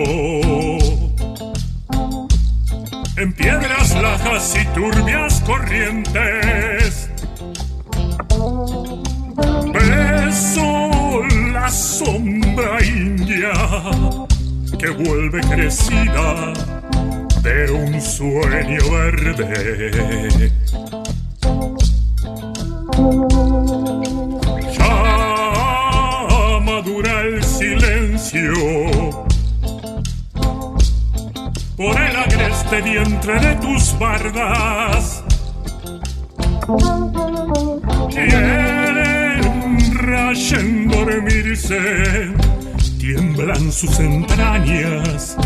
[3.18, 7.10] en piedras lajas y turbias corrientes.
[9.74, 13.52] Beso la sombra india
[14.80, 16.54] que vuelve crecida
[17.42, 20.52] de un sueño verde.
[24.78, 27.44] Ya madura el
[31.78, 35.24] por el agreste vientre de tus bardas.
[38.10, 39.40] Quieren
[39.94, 42.34] rayen dormirse,
[43.00, 45.38] tiemblan sus entrañas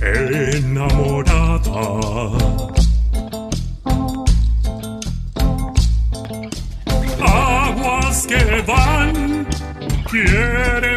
[0.00, 1.58] enamorada.
[7.20, 9.46] Aguas que van,
[10.08, 10.93] quieren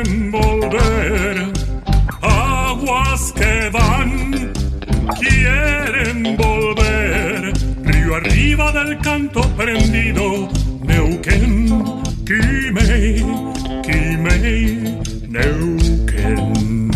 [8.84, 10.48] del canto prendido,
[10.84, 11.68] Neuquén,
[12.26, 13.26] Quimei,
[13.84, 16.90] Quimei, Neuquén.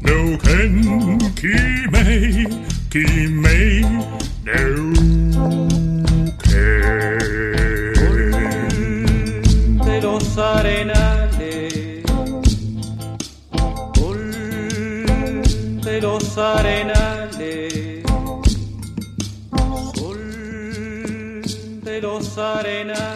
[0.00, 2.48] Neuquén, Quimei,
[2.90, 3.84] Quimei,
[4.44, 5.22] Neuquén.
[9.84, 12.02] de los arenales,
[15.84, 17.01] de los arenales,
[22.34, 23.11] de